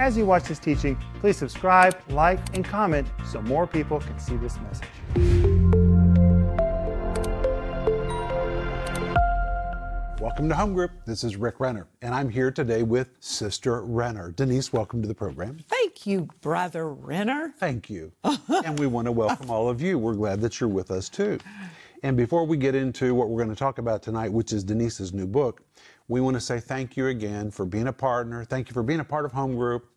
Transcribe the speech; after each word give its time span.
As 0.00 0.16
you 0.16 0.24
watch 0.26 0.44
this 0.44 0.60
teaching, 0.60 0.96
please 1.18 1.36
subscribe, 1.36 1.96
like, 2.10 2.38
and 2.54 2.64
comment 2.64 3.08
so 3.26 3.42
more 3.42 3.66
people 3.66 3.98
can 3.98 4.16
see 4.16 4.36
this 4.36 4.56
message. 4.60 4.86
Welcome 10.20 10.48
to 10.50 10.54
Home 10.54 10.72
Group. 10.72 10.92
This 11.04 11.24
is 11.24 11.34
Rick 11.34 11.58
Renner, 11.58 11.88
and 12.00 12.14
I'm 12.14 12.28
here 12.28 12.52
today 12.52 12.84
with 12.84 13.10
Sister 13.18 13.82
Renner. 13.82 14.30
Denise, 14.30 14.72
welcome 14.72 15.02
to 15.02 15.08
the 15.08 15.14
program. 15.16 15.58
Thank 15.68 16.06
you, 16.06 16.28
Brother 16.42 16.94
Renner. 16.94 17.52
Thank 17.58 17.90
you. 17.90 18.12
and 18.22 18.78
we 18.78 18.86
want 18.86 19.06
to 19.06 19.12
welcome 19.12 19.50
all 19.50 19.68
of 19.68 19.82
you. 19.82 19.98
We're 19.98 20.14
glad 20.14 20.40
that 20.42 20.60
you're 20.60 20.68
with 20.68 20.92
us 20.92 21.08
too. 21.08 21.38
And 22.04 22.16
before 22.16 22.46
we 22.46 22.56
get 22.56 22.76
into 22.76 23.16
what 23.16 23.30
we're 23.30 23.42
going 23.42 23.54
to 23.54 23.58
talk 23.58 23.78
about 23.78 24.04
tonight, 24.04 24.32
which 24.32 24.52
is 24.52 24.62
Denise's 24.62 25.12
new 25.12 25.26
book, 25.26 25.62
we 26.08 26.22
want 26.22 26.34
to 26.34 26.40
say 26.40 26.58
thank 26.58 26.96
you 26.96 27.08
again 27.08 27.50
for 27.50 27.66
being 27.66 27.88
a 27.88 27.92
partner. 27.92 28.42
Thank 28.42 28.68
you 28.68 28.74
for 28.74 28.82
being 28.82 29.00
a 29.00 29.04
part 29.04 29.26
of 29.26 29.32
Home 29.32 29.54
Group. 29.54 29.90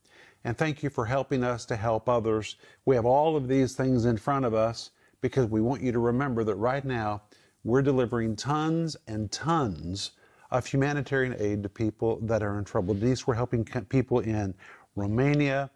And 0.43 0.57
thank 0.57 0.84
you 0.84 0.89
for 0.89 1.05
helping 1.05 1.43
us 1.43 1.65
to 1.65 1.75
help 1.75 2.10
others. 2.10 2.57
We 2.86 2.96
have 2.96 3.06
all 3.06 3.37
of 3.37 3.47
these 3.47 3.75
things 3.75 4.06
in 4.06 4.18
front 4.18 4.43
of 4.43 4.54
us 4.54 4.92
because 5.21 5.47
we 5.47 5.61
want 5.61 5.82
you 5.82 5.92
to 5.93 6.00
remember 6.00 6.43
that 6.43 6.56
right 6.56 6.84
now 6.84 7.21
we're 7.64 7.82
delivering 7.82 8.36
tons 8.36 8.97
and 9.07 9.32
tons 9.32 10.11
of 10.50 10.65
humanitarian 10.65 11.36
aid 11.39 11.64
to 11.64 11.70
people 11.70 12.20
that 12.23 12.43
are 12.43 12.59
in 12.59 12.65
trouble. 12.65 12.93
Denise, 12.93 13.25
we're 13.25 13.36
helping 13.36 13.64
people 13.64 14.20
in 14.20 14.54
Romania, 14.96 15.70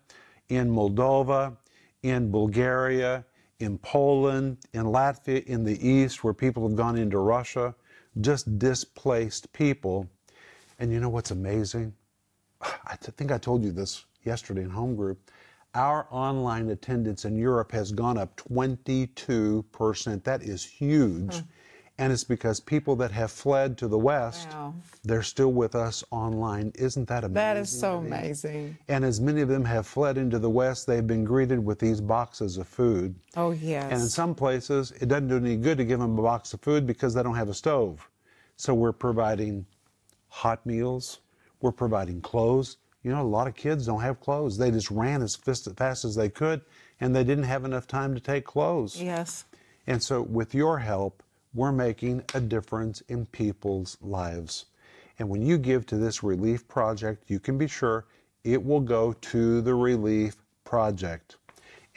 in 0.49 0.69
Moldova, 0.69 1.55
in 2.03 2.29
Bulgaria, 2.29 3.23
in 3.59 3.77
Poland, 3.77 4.57
in 4.73 4.83
Latvia, 4.83 5.45
in 5.45 5.63
the 5.63 5.87
East, 5.87 6.23
where 6.23 6.33
people 6.33 6.67
have 6.67 6.75
gone 6.75 6.97
into 6.97 7.19
Russia, 7.19 7.73
just 8.19 8.59
displaced 8.59 9.51
people. 9.53 10.09
And 10.79 10.91
you 10.91 10.99
know 10.99 11.09
what's 11.09 11.31
amazing? 11.31 11.93
I 12.61 12.95
think 12.95 13.31
I 13.31 13.37
told 13.37 13.63
you 13.63 13.71
this 13.71 14.05
yesterday 14.23 14.63
in 14.63 14.69
home 14.69 14.95
group. 14.95 15.31
Our 15.73 16.07
online 16.09 16.69
attendance 16.69 17.25
in 17.25 17.35
Europe 17.35 17.71
has 17.73 17.91
gone 17.91 18.17
up 18.17 18.35
22%. 18.37 20.23
That 20.23 20.41
is 20.41 20.63
huge. 20.63 21.35
Hmm. 21.35 21.41
And 21.97 22.11
it's 22.11 22.25
because 22.25 22.59
people 22.59 22.97
that 22.97 23.11
have 23.11 23.31
fled 23.31 23.77
to 23.77 23.87
the 23.87 23.97
West, 23.97 24.49
wow. 24.51 24.73
they're 25.03 25.23
still 25.23 25.53
with 25.53 25.75
us 25.75 26.03
online. 26.11 26.73
Isn't 26.75 27.07
that 27.07 27.23
amazing? 27.23 27.33
That 27.33 27.55
is 27.55 27.69
so 27.69 27.99
amazing. 27.99 28.77
And 28.89 29.05
as 29.05 29.21
many 29.21 29.39
of 29.39 29.47
them 29.47 29.63
have 29.63 29.87
fled 29.87 30.17
into 30.17 30.37
the 30.37 30.49
West, 30.49 30.87
they've 30.87 31.07
been 31.07 31.23
greeted 31.23 31.63
with 31.63 31.79
these 31.79 32.01
boxes 32.01 32.57
of 32.57 32.67
food. 32.67 33.15
Oh, 33.37 33.51
yes. 33.51 33.85
And 33.85 34.01
in 34.01 34.09
some 34.09 34.35
places, 34.35 34.91
it 34.99 35.07
doesn't 35.07 35.29
do 35.29 35.37
any 35.37 35.55
good 35.55 35.77
to 35.77 35.85
give 35.85 35.99
them 35.99 36.19
a 36.19 36.21
box 36.21 36.53
of 36.53 36.59
food 36.59 36.85
because 36.85 37.13
they 37.13 37.23
don't 37.23 37.35
have 37.35 37.49
a 37.49 37.53
stove. 37.53 38.09
So 38.57 38.73
we're 38.73 38.91
providing 38.91 39.65
hot 40.35 40.65
meals, 40.65 41.19
we're 41.61 41.71
providing 41.71 42.19
clothes. 42.19 42.75
You 43.03 43.11
know, 43.11 43.21
a 43.21 43.23
lot 43.23 43.47
of 43.47 43.55
kids 43.55 43.85
don't 43.85 44.01
have 44.01 44.19
clothes. 44.19 44.57
They 44.57 44.69
just 44.69 44.91
ran 44.91 45.21
as 45.21 45.33
fast 45.33 46.03
as 46.03 46.13
they 46.13 46.27
could, 46.27 46.59
and 46.99 47.15
they 47.15 47.23
didn't 47.23 47.45
have 47.45 47.63
enough 47.63 47.87
time 47.87 48.13
to 48.13 48.19
take 48.19 48.43
clothes. 48.43 49.01
Yes. 49.01 49.45
And 49.87 50.03
so, 50.03 50.21
with 50.21 50.53
your 50.53 50.79
help, 50.79 51.23
we're 51.53 51.71
making 51.71 52.21
a 52.33 52.41
difference 52.41 52.99
in 53.07 53.27
people's 53.27 53.97
lives. 54.01 54.65
And 55.19 55.29
when 55.29 55.41
you 55.41 55.57
give 55.57 55.85
to 55.85 55.95
this 55.95 56.21
relief 56.21 56.67
project, 56.67 57.23
you 57.27 57.39
can 57.39 57.57
be 57.57 57.67
sure 57.67 58.05
it 58.43 58.61
will 58.61 58.81
go 58.81 59.13
to 59.13 59.61
the 59.61 59.73
relief 59.73 60.35
project. 60.65 61.37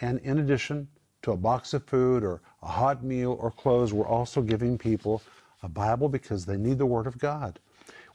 And 0.01 0.21
in 0.21 0.39
addition 0.39 0.87
to 1.23 1.33
a 1.33 1.37
box 1.37 1.75
of 1.75 1.85
food 1.87 2.23
or 2.23 2.41
a 2.63 2.69
hot 2.69 3.03
meal 3.03 3.37
or 3.41 3.51
clothes, 3.51 3.93
we're 3.93 4.07
also 4.07 4.43
giving 4.43 4.79
people 4.79 5.23
a 5.65 5.69
Bible 5.69 6.09
because 6.09 6.47
they 6.47 6.57
need 6.57 6.79
the 6.79 6.87
Word 6.87 7.09
of 7.09 7.19
God. 7.19 7.59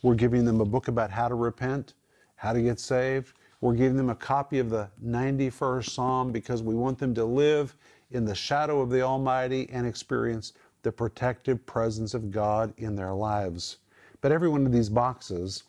We're 0.03 0.15
giving 0.15 0.43
them 0.43 0.59
a 0.59 0.65
book 0.65 0.89
about 0.89 1.09
how 1.09 1.29
to 1.29 1.35
repent, 1.35 1.93
how 2.35 2.51
to 2.51 2.61
get 2.61 2.79
saved. 2.79 3.33
We're 3.61 3.73
giving 3.73 3.95
them 3.95 4.09
a 4.09 4.15
copy 4.15 4.59
of 4.59 4.69
the 4.69 4.89
91st 5.03 5.89
Psalm 5.89 6.33
because 6.33 6.61
we 6.61 6.75
want 6.75 6.99
them 6.99 7.15
to 7.15 7.23
live 7.23 7.73
in 8.11 8.25
the 8.25 8.35
shadow 8.35 8.81
of 8.81 8.89
the 8.89 9.01
Almighty 9.01 9.69
and 9.71 9.87
experience 9.87 10.51
the 10.81 10.91
protective 10.91 11.65
presence 11.65 12.13
of 12.13 12.31
God 12.31 12.73
in 12.77 12.95
their 12.97 13.13
lives. 13.13 13.77
But 14.19 14.33
every 14.33 14.49
one 14.49 14.65
of 14.65 14.73
these 14.73 14.89
boxes 14.89 15.63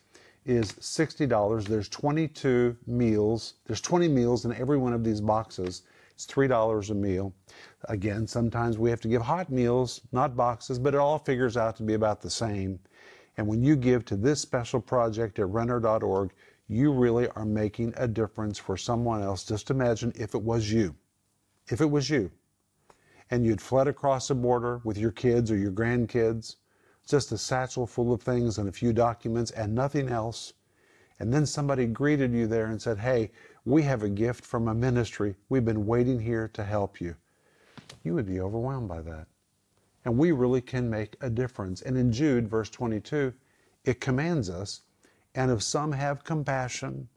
is 0.45 0.73
$60. 0.73 1.65
There's 1.67 1.89
22 1.89 2.77
meals. 2.89 3.55
There's 3.67 3.81
20 3.81 4.09
meals 4.09 4.45
in 4.45 4.53
every 4.55 4.79
one 4.79 4.93
of 4.93 5.05
these 5.05 5.21
boxes. 5.21 5.83
It's 6.13 6.27
$3 6.27 6.91
a 6.91 6.95
meal. 6.95 7.33
Again, 7.85 8.27
sometimes 8.27 8.79
we 8.79 8.91
have 8.91 9.01
to 9.03 9.09
give 9.09 9.23
hot 9.23 9.51
meals, 9.51 10.01
not 10.11 10.37
boxes, 10.37 10.79
but 10.79 10.95
it 10.95 10.99
all 10.99 11.19
figures 11.19 11.57
out 11.57 11.77
to 11.77 11.85
be 11.85 11.95
about 11.95 12.21
the 12.21 12.31
same. 12.31 12.81
And 13.37 13.47
when 13.47 13.63
you 13.63 13.77
give 13.77 14.05
to 14.07 14.17
this 14.17 14.41
special 14.41 14.81
project 14.81 15.39
at 15.39 15.49
renner.org, 15.49 16.33
you 16.69 16.93
really 16.93 17.29
are 17.31 17.45
making 17.45 17.93
a 17.97 18.09
difference 18.09 18.59
for 18.59 18.77
someone 18.77 19.23
else. 19.23 19.45
Just 19.45 19.71
imagine 19.71 20.13
if 20.15 20.35
it 20.35 20.43
was 20.43 20.71
you. 20.71 20.95
If 21.69 21.81
it 21.81 21.91
was 21.91 22.09
you 22.11 22.31
and 23.31 23.45
you'd 23.45 23.61
fled 23.61 23.89
across 23.89 24.29
the 24.29 24.35
border 24.35 24.81
with 24.85 24.99
your 24.99 25.11
kids 25.11 25.51
or 25.51 25.57
your 25.57 25.73
grandkids, 25.73 26.57
just 27.07 27.33
a 27.33 27.39
satchel 27.39 27.87
full 27.87 28.13
of 28.13 28.23
things 28.23 28.59
and 28.59 28.69
a 28.69 28.73
few 28.73 28.93
documents 28.93 29.51
and 29.53 29.75
nothing 29.75 30.09
else. 30.09 30.55
And 31.21 31.33
then 31.33 31.47
somebody 31.47 31.87
greeted 31.87 32.33
you 32.33 32.47
there 32.47 32.67
and 32.67 32.81
said, 32.81 32.99
Hey, 32.99 33.31
we 33.65 33.83
have 33.83 34.03
a 34.03 34.09
gift 34.09 34.45
from 34.45 34.69
a 34.69 34.75
ministry. 34.75 35.35
We've 35.49 35.65
been 35.65 35.87
waiting 35.87 36.21
here 36.21 36.49
to 36.55 36.65
help 36.65 37.01
you. 37.01 37.15
You 38.03 38.15
would 38.15 38.27
be 38.27 38.41
overwhelmed 38.41 38.89
by 38.89 39.03
that. 39.03 39.27
And 40.05 40.19
we 40.19 40.33
really 40.33 40.61
can 40.61 40.91
make 40.91 41.17
a 41.21 41.31
difference. 41.31 41.83
And 41.83 41.97
in 41.97 42.13
Jude, 42.13 42.49
verse 42.49 42.71
22, 42.71 43.33
it 43.85 44.01
commands 44.01 44.51
us, 44.51 44.83
and 45.35 45.51
if 45.51 45.63
some 45.63 45.93
have 45.93 46.25
compassion, 46.25 47.09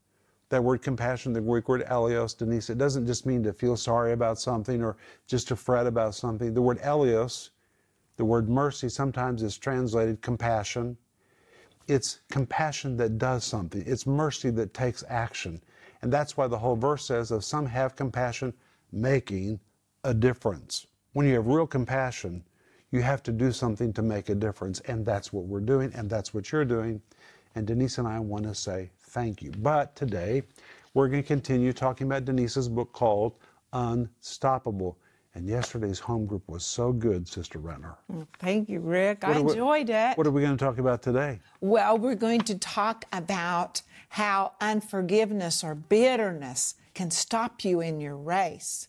that 0.49 0.63
word 0.63 0.81
compassion, 0.81 1.33
the 1.33 1.41
Greek 1.41 1.67
word 1.67 1.83
eleos, 1.85 2.37
Denise, 2.37 2.69
it 2.69 2.77
doesn't 2.77 3.05
just 3.05 3.25
mean 3.25 3.43
to 3.43 3.53
feel 3.53 3.75
sorry 3.75 4.13
about 4.13 4.39
something 4.39 4.81
or 4.81 4.95
just 5.27 5.47
to 5.49 5.55
fret 5.55 5.85
about 5.85 6.15
something. 6.15 6.53
The 6.53 6.61
word 6.61 6.79
eleos, 6.79 7.49
the 8.15 8.25
word 8.25 8.49
mercy, 8.49 8.89
sometimes 8.89 9.43
is 9.43 9.57
translated 9.57 10.21
compassion. 10.21 10.97
It's 11.87 12.19
compassion 12.29 12.97
that 12.97 13.17
does 13.17 13.43
something. 13.43 13.83
It's 13.85 14.07
mercy 14.07 14.49
that 14.51 14.73
takes 14.73 15.03
action. 15.09 15.61
And 16.01 16.11
that's 16.11 16.37
why 16.37 16.47
the 16.47 16.57
whole 16.57 16.75
verse 16.75 17.05
says, 17.05 17.31
if 17.31 17.43
some 17.43 17.65
have 17.65 17.95
compassion, 17.95 18.53
making 18.91 19.59
a 20.03 20.13
difference. 20.13 20.87
When 21.13 21.25
you 21.25 21.35
have 21.35 21.47
real 21.47 21.67
compassion, 21.67 22.43
you 22.91 23.01
have 23.01 23.23
to 23.23 23.31
do 23.31 23.51
something 23.51 23.91
to 23.93 24.01
make 24.01 24.29
a 24.29 24.35
difference. 24.35 24.79
And 24.81 25.05
that's 25.05 25.33
what 25.33 25.45
we're 25.45 25.59
doing, 25.59 25.91
and 25.93 26.09
that's 26.09 26.33
what 26.33 26.51
you're 26.51 26.65
doing. 26.65 27.01
And 27.55 27.65
Denise 27.67 27.97
and 27.97 28.07
I 28.07 28.19
want 28.19 28.43
to 28.43 28.55
say 28.55 28.91
thank 28.99 29.41
you. 29.41 29.51
But 29.59 29.95
today, 29.95 30.43
we're 30.93 31.07
going 31.07 31.23
to 31.23 31.27
continue 31.27 31.73
talking 31.73 32.07
about 32.07 32.25
Denise's 32.25 32.69
book 32.69 32.91
called 32.93 33.35
Unstoppable. 33.73 34.97
And 35.35 35.47
yesterday's 35.47 35.99
home 35.99 36.25
group 36.25 36.41
was 36.47 36.65
so 36.65 36.91
good, 36.91 37.27
Sister 37.27 37.59
Renner. 37.59 37.95
Thank 38.39 38.69
you, 38.69 38.79
Rick. 38.79 39.21
What 39.21 39.37
I 39.37 39.39
enjoyed 39.41 39.89
it. 39.91 40.17
What 40.17 40.25
are 40.25 40.31
we 40.31 40.41
going 40.41 40.57
to 40.57 40.65
talk 40.65 40.79
about 40.79 41.03
today? 41.03 41.39
Well, 41.61 41.99
we're 41.99 42.15
going 42.15 42.41
to 42.41 42.57
talk 42.57 43.05
about 43.13 43.83
how 44.09 44.53
unforgiveness 44.59 45.63
or 45.63 45.75
bitterness 45.75 46.73
can 46.95 47.11
stop 47.11 47.63
you 47.63 47.81
in 47.81 48.01
your 48.01 48.15
race. 48.15 48.87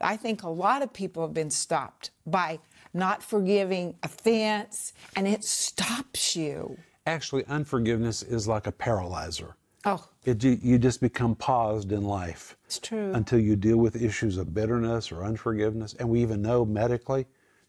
I 0.00 0.16
think 0.16 0.42
a 0.42 0.48
lot 0.48 0.80
of 0.80 0.94
people 0.94 1.24
have 1.24 1.34
been 1.34 1.50
stopped 1.50 2.10
by 2.26 2.60
not 2.94 3.22
forgiving 3.22 3.94
offense, 4.02 4.92
and 5.16 5.26
it 5.26 5.44
stops 5.44 6.36
you. 6.36 6.76
Actually, 7.06 7.44
unforgiveness 7.46 8.22
is 8.22 8.46
like 8.46 8.66
a 8.66 8.72
paralyzer. 8.72 9.56
Oh. 9.84 10.04
It, 10.24 10.44
you, 10.44 10.58
you 10.62 10.78
just 10.78 11.00
become 11.00 11.34
paused 11.34 11.90
in 11.90 12.02
life. 12.02 12.56
It's 12.66 12.78
true. 12.78 13.12
Until 13.14 13.40
you 13.40 13.56
deal 13.56 13.78
with 13.78 14.00
issues 14.00 14.36
of 14.36 14.54
bitterness 14.54 15.10
or 15.10 15.24
unforgiveness. 15.24 15.94
And 15.94 16.08
we 16.08 16.22
even 16.22 16.40
know 16.40 16.64
medically, 16.64 17.26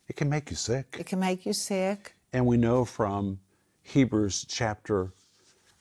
it 0.07 0.15
can 0.15 0.29
make 0.29 0.51
you 0.51 0.55
sick. 0.55 0.97
It 0.99 1.07
can 1.07 1.19
make 1.19 1.45
you 1.45 1.53
sick. 1.53 2.13
And 2.31 2.45
we 2.45 2.57
know 2.57 2.85
from 2.85 3.39
Hebrews 3.81 4.45
chapter 4.47 5.13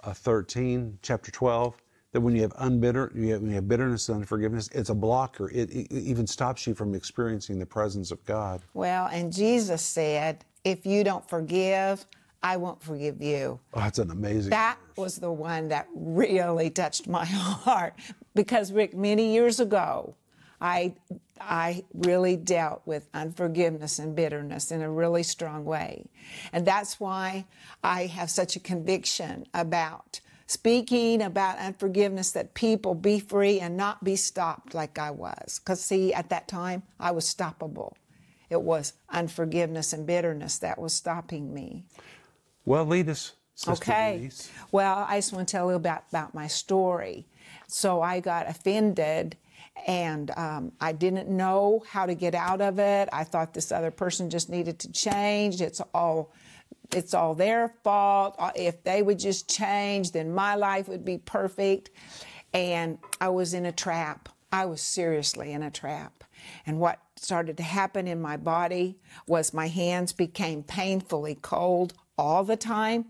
uh, 0.04 0.14
13, 0.14 0.98
chapter 1.02 1.30
12, 1.30 1.81
that 2.12 2.20
when 2.20 2.36
you 2.36 2.42
have 2.42 2.52
unbitter, 2.54 3.14
you 3.14 3.32
have, 3.32 3.40
when 3.40 3.50
you 3.50 3.56
have 3.56 3.68
bitterness 3.68 4.08
and 4.08 4.18
unforgiveness, 4.18 4.68
it's 4.72 4.90
a 4.90 4.94
blocker. 4.94 5.50
It, 5.50 5.70
it 5.70 5.90
even 5.92 6.26
stops 6.26 6.66
you 6.66 6.74
from 6.74 6.94
experiencing 6.94 7.58
the 7.58 7.66
presence 7.66 8.10
of 8.10 8.24
God. 8.24 8.62
Well, 8.74 9.08
and 9.10 9.32
Jesus 9.32 9.82
said, 9.82 10.44
if 10.64 10.86
you 10.86 11.04
don't 11.04 11.26
forgive, 11.28 12.06
I 12.42 12.56
won't 12.56 12.82
forgive 12.82 13.22
you. 13.22 13.58
Oh, 13.72 13.80
that's 13.80 13.98
an 13.98 14.10
amazing. 14.10 14.50
That 14.50 14.78
verse. 14.88 14.96
was 14.96 15.16
the 15.16 15.32
one 15.32 15.68
that 15.68 15.88
really 15.94 16.70
touched 16.70 17.08
my 17.08 17.24
heart 17.28 17.94
because 18.34 18.72
Rick, 18.72 18.94
many 18.94 19.32
years 19.32 19.60
ago, 19.60 20.14
I 20.60 20.94
I 21.40 21.84
really 21.92 22.36
dealt 22.36 22.82
with 22.84 23.08
unforgiveness 23.14 23.98
and 23.98 24.14
bitterness 24.14 24.70
in 24.70 24.80
a 24.80 24.90
really 24.90 25.24
strong 25.24 25.64
way. 25.64 26.04
And 26.52 26.64
that's 26.64 27.00
why 27.00 27.46
I 27.82 28.06
have 28.06 28.30
such 28.30 28.54
a 28.54 28.60
conviction 28.60 29.46
about 29.52 30.20
speaking 30.52 31.22
about 31.22 31.58
unforgiveness 31.58 32.32
that 32.32 32.54
people 32.54 32.94
be 32.94 33.18
free 33.18 33.58
and 33.60 33.76
not 33.76 34.04
be 34.04 34.16
stopped 34.16 34.74
like 34.74 34.98
I 34.98 35.10
was. 35.10 35.58
Because, 35.58 35.82
see, 35.82 36.12
at 36.12 36.28
that 36.28 36.48
time, 36.48 36.82
I 37.00 37.10
was 37.10 37.24
stoppable. 37.24 37.94
It 38.50 38.60
was 38.60 38.92
unforgiveness 39.08 39.92
and 39.92 40.06
bitterness 40.06 40.58
that 40.58 40.78
was 40.78 40.92
stopping 40.92 41.54
me. 41.54 41.84
Well, 42.64 42.84
lead 42.84 43.08
us. 43.08 43.32
Sister 43.54 43.72
okay. 43.72 44.16
Denise. 44.18 44.50
Well, 44.70 45.06
I 45.08 45.18
just 45.18 45.32
want 45.32 45.48
to 45.48 45.52
tell 45.52 45.70
you 45.70 45.76
about, 45.76 46.04
about 46.10 46.34
my 46.34 46.46
story. 46.46 47.26
so 47.66 48.02
I 48.02 48.20
got 48.20 48.48
offended 48.48 49.36
and 49.86 50.30
um, 50.36 50.72
I 50.80 50.92
didn't 50.92 51.28
know 51.28 51.82
how 51.88 52.06
to 52.06 52.14
get 52.14 52.34
out 52.34 52.60
of 52.60 52.78
it. 52.78 53.08
I 53.12 53.24
thought 53.24 53.54
this 53.54 53.72
other 53.72 53.90
person 53.90 54.30
just 54.30 54.50
needed 54.50 54.78
to 54.80 54.92
change. 54.92 55.60
It's 55.60 55.80
all 55.94 56.32
it's 56.94 57.14
all 57.14 57.34
their 57.34 57.74
fault. 57.82 58.36
Uh, 58.38 58.52
If 58.54 58.82
they 58.84 59.02
would 59.02 59.18
just 59.18 59.48
change, 59.48 60.12
then 60.12 60.32
my 60.34 60.54
life 60.54 60.88
would 60.88 61.04
be 61.04 61.18
perfect. 61.18 61.90
And 62.52 62.98
I 63.20 63.28
was 63.28 63.54
in 63.54 63.66
a 63.66 63.72
trap. 63.72 64.28
I 64.52 64.66
was 64.66 64.80
seriously 64.82 65.52
in 65.52 65.62
a 65.62 65.70
trap. 65.70 66.24
And 66.66 66.78
what 66.78 66.98
started 67.16 67.56
to 67.56 67.62
happen 67.62 68.06
in 68.06 68.20
my 68.20 68.36
body 68.36 68.98
was 69.26 69.54
my 69.54 69.68
hands 69.68 70.12
became 70.12 70.62
painfully 70.62 71.36
cold 71.36 71.94
all 72.18 72.44
the 72.44 72.56
time, 72.56 73.06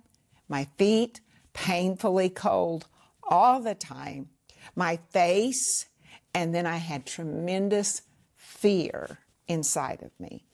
my 0.49 0.67
feet 0.79 1.21
painfully 1.53 2.31
cold 2.31 2.87
all 3.29 3.61
the 3.61 3.75
time, 3.75 4.29
my 4.77 4.99
face, 5.11 5.87
and 6.35 6.55
then 6.55 6.67
I 6.67 6.77
had 6.77 7.07
tremendous 7.07 8.03
fear 8.37 9.19
inside 9.49 10.03
of 10.03 10.11
me. 10.19 10.45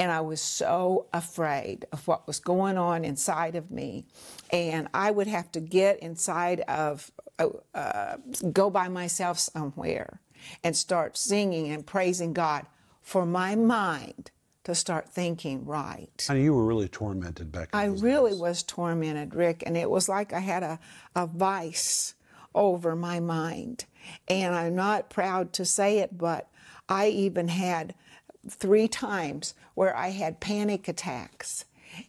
And 0.00 0.10
I 0.10 0.22
was 0.22 0.40
so 0.40 1.08
afraid 1.12 1.84
of 1.92 2.08
what 2.08 2.26
was 2.26 2.40
going 2.40 2.78
on 2.78 3.04
inside 3.04 3.54
of 3.54 3.70
me. 3.70 4.06
And 4.48 4.88
I 4.94 5.10
would 5.10 5.26
have 5.26 5.52
to 5.52 5.60
get 5.60 5.98
inside 5.98 6.60
of, 6.60 7.12
uh, 7.38 7.48
uh, 7.74 8.16
go 8.50 8.70
by 8.70 8.88
myself 8.88 9.38
somewhere 9.38 10.22
and 10.64 10.74
start 10.74 11.18
singing 11.18 11.70
and 11.70 11.86
praising 11.86 12.32
God 12.32 12.64
for 13.02 13.26
my 13.26 13.54
mind 13.56 14.30
to 14.64 14.74
start 14.74 15.06
thinking 15.06 15.66
right. 15.66 16.26
And 16.30 16.42
you 16.42 16.54
were 16.54 16.64
really 16.64 16.88
tormented 16.88 17.52
back 17.52 17.68
I 17.74 17.84
really 17.84 18.30
days. 18.30 18.40
was 18.40 18.62
tormented, 18.62 19.34
Rick, 19.34 19.64
and 19.66 19.76
it 19.76 19.90
was 19.90 20.08
like 20.08 20.32
I 20.32 20.40
had 20.40 20.62
a, 20.62 20.80
a 21.14 21.26
vice 21.26 22.14
over 22.54 22.96
my 22.96 23.20
mind. 23.20 23.84
And 24.28 24.54
I'm 24.54 24.74
not 24.74 25.10
proud 25.10 25.52
to 25.54 25.66
say 25.66 25.98
it, 25.98 26.16
but 26.16 26.48
I 26.88 27.08
even 27.08 27.48
had 27.48 27.94
three 28.48 28.88
times 28.88 29.54
where 29.74 29.96
I 29.96 30.08
had 30.08 30.40
panic 30.40 30.88
attacks. 30.88 31.64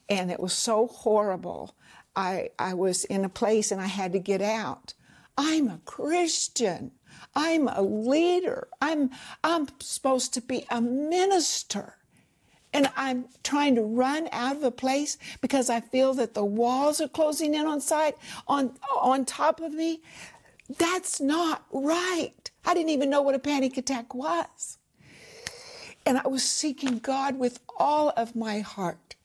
And 0.09 0.31
it 0.31 0.39
was 0.39 0.53
so 0.53 0.87
horrible. 0.87 1.75
I, 2.15 2.49
I 2.59 2.73
was 2.73 3.03
in 3.05 3.25
a 3.25 3.29
place 3.29 3.71
and 3.71 3.81
I 3.81 3.87
had 3.87 4.13
to 4.13 4.19
get 4.19 4.41
out. 4.41 4.93
I'm 5.37 5.67
a 5.67 5.79
Christian. 5.85 6.91
I'm 7.35 7.67
a 7.67 7.81
leader. 7.81 8.67
I'm, 8.81 9.09
I'm 9.43 9.67
supposed 9.79 10.33
to 10.35 10.41
be 10.41 10.65
a 10.69 10.81
minister 10.81 11.95
and 12.73 12.89
I'm 12.95 13.25
trying 13.43 13.75
to 13.75 13.83
run 13.83 14.29
out 14.31 14.55
of 14.55 14.63
a 14.63 14.71
place 14.71 15.17
because 15.41 15.69
I 15.69 15.81
feel 15.81 16.13
that 16.15 16.33
the 16.33 16.45
walls 16.45 17.01
are 17.01 17.07
closing 17.07 17.53
in 17.53 17.65
on 17.65 17.81
side 17.81 18.13
on 18.47 18.77
on 18.95 19.25
top 19.25 19.59
of 19.59 19.73
me. 19.73 20.01
That's 20.77 21.19
not 21.19 21.65
right. 21.71 22.49
I 22.65 22.73
didn't 22.73 22.89
even 22.89 23.09
know 23.09 23.21
what 23.21 23.35
a 23.35 23.39
panic 23.39 23.77
attack 23.77 24.13
was. 24.13 24.77
And 26.11 26.19
I 26.25 26.27
was 26.27 26.43
seeking 26.43 26.99
God 26.99 27.39
with 27.39 27.61
all 27.77 28.11
of 28.17 28.35
my 28.35 28.59
heart. 28.59 29.15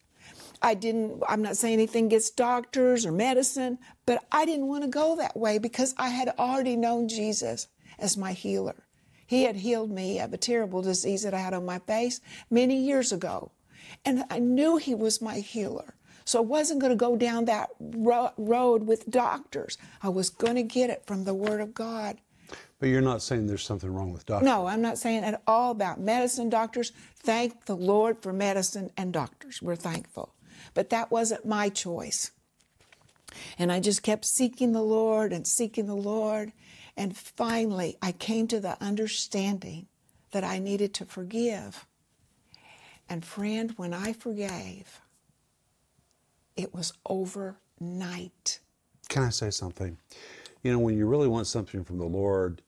I 0.61 0.73
didn't, 0.73 1.21
I'm 1.27 1.41
not 1.41 1.57
saying 1.57 1.73
anything 1.73 2.05
against 2.05 2.37
doctors 2.37 3.05
or 3.05 3.11
medicine, 3.11 3.77
but 4.05 4.23
I 4.31 4.45
didn't 4.45 4.67
want 4.67 4.85
to 4.85 4.89
go 4.89 5.17
that 5.17 5.35
way 5.35 5.57
because 5.57 5.93
I 5.97 6.07
had 6.07 6.29
already 6.39 6.77
known 6.77 7.09
Jesus 7.09 7.67
as 7.99 8.15
my 8.15 8.31
healer. 8.31 8.85
He 9.25 9.43
had 9.43 9.57
healed 9.57 9.91
me 9.91 10.21
of 10.21 10.31
a 10.31 10.37
terrible 10.37 10.81
disease 10.81 11.23
that 11.23 11.33
I 11.33 11.39
had 11.39 11.53
on 11.53 11.65
my 11.65 11.79
face 11.79 12.21
many 12.49 12.77
years 12.77 13.11
ago. 13.11 13.51
And 14.05 14.23
I 14.29 14.39
knew 14.39 14.77
He 14.77 14.95
was 14.95 15.21
my 15.21 15.39
healer. 15.41 15.95
So 16.23 16.39
I 16.39 16.43
wasn't 16.43 16.79
going 16.79 16.91
to 16.91 16.95
go 16.95 17.17
down 17.17 17.43
that 17.45 17.71
ro- 17.81 18.31
road 18.37 18.87
with 18.87 19.11
doctors. 19.11 19.77
I 20.01 20.07
was 20.07 20.29
going 20.29 20.55
to 20.55 20.63
get 20.63 20.89
it 20.89 21.03
from 21.05 21.25
the 21.25 21.33
Word 21.33 21.59
of 21.59 21.73
God. 21.73 22.19
But 22.79 22.89
you're 22.89 23.01
not 23.01 23.21
saying 23.21 23.47
there's 23.47 23.63
something 23.63 23.91
wrong 23.91 24.13
with 24.13 24.25
doctors. 24.25 24.45
No, 24.45 24.67
I'm 24.67 24.81
not 24.81 24.99
saying 24.99 25.23
at 25.23 25.41
all 25.47 25.71
about 25.71 25.99
medicine 25.99 26.49
doctors. 26.49 26.91
Thank 27.15 27.65
the 27.65 27.75
Lord 27.75 28.21
for 28.21 28.31
medicine 28.31 28.91
and 28.95 29.11
doctors. 29.11 29.61
We're 29.61 29.75
thankful. 29.75 30.35
But 30.73 30.91
that 30.91 31.09
wasn't 31.09 31.45
my 31.45 31.69
choice. 31.69 32.31
And 33.57 33.71
I 33.71 33.79
just 33.79 34.03
kept 34.03 34.25
seeking 34.25 34.73
the 34.73 34.83
Lord 34.83 35.33
and 35.33 35.47
seeking 35.47 35.87
the 35.87 35.95
Lord. 35.95 36.51
And 36.95 37.17
finally, 37.17 37.97
I 38.01 38.11
came 38.11 38.47
to 38.47 38.59
the 38.59 38.81
understanding 38.81 39.87
that 40.31 40.43
I 40.43 40.59
needed 40.59 40.93
to 40.95 41.05
forgive. 41.05 41.85
And 43.09 43.25
friend, 43.25 43.73
when 43.77 43.93
I 43.93 44.13
forgave, 44.13 45.01
it 46.55 46.73
was 46.73 46.93
overnight. 47.05 48.59
Can 49.09 49.23
I 49.23 49.29
say 49.29 49.49
something? 49.49 49.97
You 50.63 50.71
know, 50.71 50.79
when 50.79 50.97
you 50.97 51.05
really 51.05 51.27
want 51.27 51.47
something 51.47 51.83
from 51.83 51.97
the 51.97 52.05
Lord, 52.05 52.61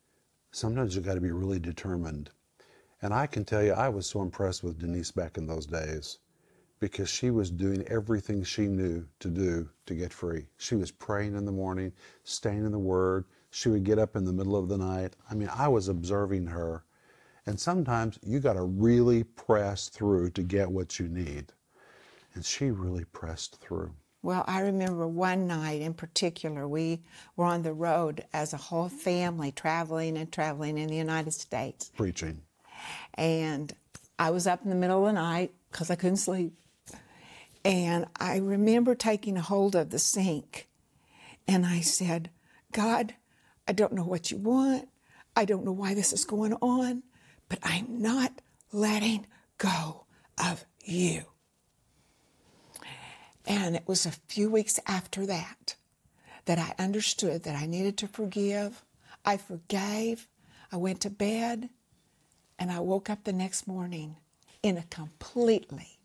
sometimes 0.51 0.96
you 0.96 1.01
got 1.01 1.16
to 1.16 1.22
be 1.22 1.31
really 1.31 1.60
determined. 1.60 2.30
And 3.01 3.13
I 3.13 3.28
can 3.28 3.46
tell 3.46 3.63
you, 3.63 3.74
I 3.74 3.90
was 3.90 4.07
so 4.07 4.22
impressed 4.22 4.63
with 4.63 4.80
Denise 4.80 5.12
back 5.12 5.38
in 5.38 5.48
those 5.48 5.66
days 5.66 6.19
because 6.80 7.10
she 7.10 7.30
was 7.30 7.51
doing 7.51 7.84
everything 7.88 8.44
she 8.44 8.68
knew 8.68 9.06
to 9.19 9.30
do 9.30 9.69
to 9.86 9.96
get 9.96 10.13
free. 10.13 10.48
She 10.57 10.75
was 10.75 10.92
praying 10.92 11.36
in 11.36 11.46
the 11.46 11.51
morning, 11.51 11.92
staying 12.24 12.66
in 12.66 12.72
the 12.72 12.80
Word. 12.80 13.25
She 13.51 13.69
would 13.69 13.84
get 13.84 14.00
up 14.00 14.16
in 14.16 14.25
the 14.25 14.34
middle 14.34 14.56
of 14.56 14.69
the 14.69 14.78
night. 14.78 15.16
I 15.30 15.36
mean, 15.36 15.50
I 15.54 15.68
was 15.68 15.88
observing 15.88 16.48
her. 16.48 16.84
And 17.45 17.60
sometimes 17.60 18.19
you 18.24 18.40
got 18.40 18.54
to 18.54 18.63
really 18.63 19.24
press 19.24 19.90
through 19.90 20.31
to 20.31 20.44
get 20.44 20.72
what 20.72 21.00
you 21.00 21.07
need. 21.07 21.52
And 22.34 22.45
she 22.45 22.72
really 22.72 23.06
pressed 23.06 23.56
through. 23.57 23.94
Well, 24.21 24.44
I 24.48 24.62
remember 24.62 25.07
one 25.07 25.48
night 25.48 25.81
in 25.81 25.94
particular, 25.94 26.68
we 26.68 27.01
were 27.36 27.45
on 27.45 27.63
the 27.63 27.74
road 27.74 28.25
as 28.33 28.54
a 28.54 28.57
whole 28.57 28.89
family 28.89 29.51
traveling 29.51 30.18
and 30.18 30.31
traveling 30.31 30.77
in 30.77 30.88
the 30.88 30.95
United 30.95 31.31
States. 31.31 31.92
Preaching. 31.95 32.42
And 33.13 33.74
I 34.18 34.31
was 34.31 34.45
up 34.45 34.63
in 34.63 34.69
the 34.69 34.75
middle 34.75 35.00
of 35.00 35.06
the 35.06 35.21
night 35.21 35.54
because 35.71 35.89
I 35.89 35.95
couldn't 35.95 36.18
sleep. 36.18 36.54
And 37.63 38.06
I 38.18 38.38
remember 38.38 38.95
taking 38.95 39.38
a 39.38 39.42
hold 39.42 39.75
of 39.75 39.89
the 39.89 40.00
sink 40.00 40.68
and 41.48 41.66
I 41.66 41.81
said, 41.81 42.30
God, 42.71 43.16
I 43.68 43.74
don't 43.74 43.94
know 43.94 44.04
what 44.04 44.31
you 44.31 44.38
want. 44.38 44.89
I 45.36 45.45
don't 45.45 45.63
know 45.66 45.71
why 45.71 45.94
this 45.94 46.12
is 46.12 46.25
going 46.25 46.54
on, 46.54 47.04
but 47.48 47.60
I'm 47.63 48.01
not 48.01 48.33
letting 48.71 49.27
go 49.57 50.06
of 50.38 50.66
you. 50.83 51.24
And 53.50 53.75
it 53.75 53.88
was 53.88 54.06
a 54.06 54.12
few 54.12 54.51
weeks 54.51 54.80
after 54.86 55.25
that 55.25 55.75
that 56.46 56.60
I 56.60 56.81
understood 56.81 57.44
that 57.44 57.56
I 57.56 57.66
needed 57.66 57.98
to 57.98 58.07
forgive. 58.07 58.84
I 59.25 59.38
forgave. 59.38 60.28
I 60.72 60.78
went 60.78 61.01
to 61.01 61.10
bed 61.10 61.69
and 62.59 62.71
I 62.71 62.80
woke 62.80 63.09
up 63.09 63.24
the 63.24 63.33
next 63.33 63.68
morning 63.68 64.18
in 64.62 64.78
a 64.78 64.83
completely 64.83 65.97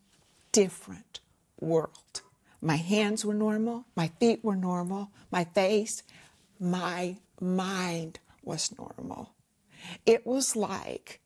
different 0.53 1.21
world. 1.61 2.23
My 2.63 2.77
hands 2.77 3.27
were 3.27 3.35
normal, 3.35 3.85
my 3.95 4.09
feet 4.21 4.43
were 4.43 4.57
normal, 4.57 5.11
my 5.31 5.45
face, 5.45 6.03
my 6.59 7.17
mind 7.39 8.21
was 8.43 8.73
normal. 8.79 9.35
It 10.07 10.27
was 10.27 10.57
like 10.57 11.21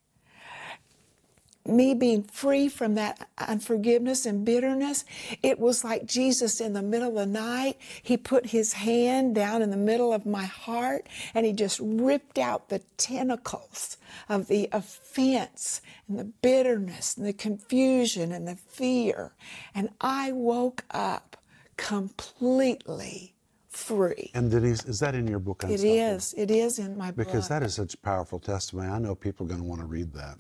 me 1.69 1.95
being 1.95 2.23
free 2.23 2.69
from 2.69 2.95
that 2.95 3.29
unforgiveness 3.39 4.27
and 4.27 4.45
bitterness, 4.45 5.05
it 5.43 5.59
was 5.59 5.85
like 5.85 6.07
Jesus 6.07 6.61
in 6.61 6.73
the 6.73 6.83
middle 6.83 7.09
of 7.09 7.15
the 7.15 7.27
night. 7.27 7.77
He 8.03 8.17
put 8.17 8.47
his 8.47 8.75
hand 8.75 9.35
down 9.35 9.63
in 9.63 9.71
the 9.71 9.77
middle 9.77 10.13
of 10.13 10.27
my 10.27 10.45
heart 10.45 11.07
and 11.35 11.45
he 11.45 11.53
just 11.53 11.81
ripped 11.83 12.39
out 12.39 12.69
the 12.69 12.81
tentacles 12.97 13.97
of 14.29 14.49
the 14.49 14.69
offense 14.73 15.81
and 16.09 16.19
the 16.19 16.25
bitterness 16.25 17.17
and 17.17 17.27
the 17.27 17.33
confusion 17.33 18.33
and 18.33 18.49
the 18.49 18.57
fear. 18.57 19.33
And 19.75 19.91
I 20.01 20.33
woke 20.33 20.85
up 20.91 21.37
completely 21.77 23.35
free. 23.69 24.31
And 24.35 24.51
Denise, 24.51 24.85
is 24.85 25.01
that 25.01 25.15
in 25.15 25.27
your 25.27 25.39
book? 25.39 25.65
It 25.65 25.85
is. 25.85 26.35
It 26.37 26.51
is 26.51 26.79
in 26.79 26.97
my 26.97 27.11
book. 27.11 27.27
Because 27.27 27.49
that 27.49 27.63
is 27.63 27.75
such 27.75 27.95
a 27.95 27.99
powerful 27.99 28.39
testimony. 28.39 28.89
I 28.89 28.99
know 28.99 29.15
people 29.15 29.47
are 29.47 29.49
going 29.49 29.61
to 29.61 29.67
want 29.67 29.81
to 29.81 29.87
read 29.87 30.13
that. 30.15 30.39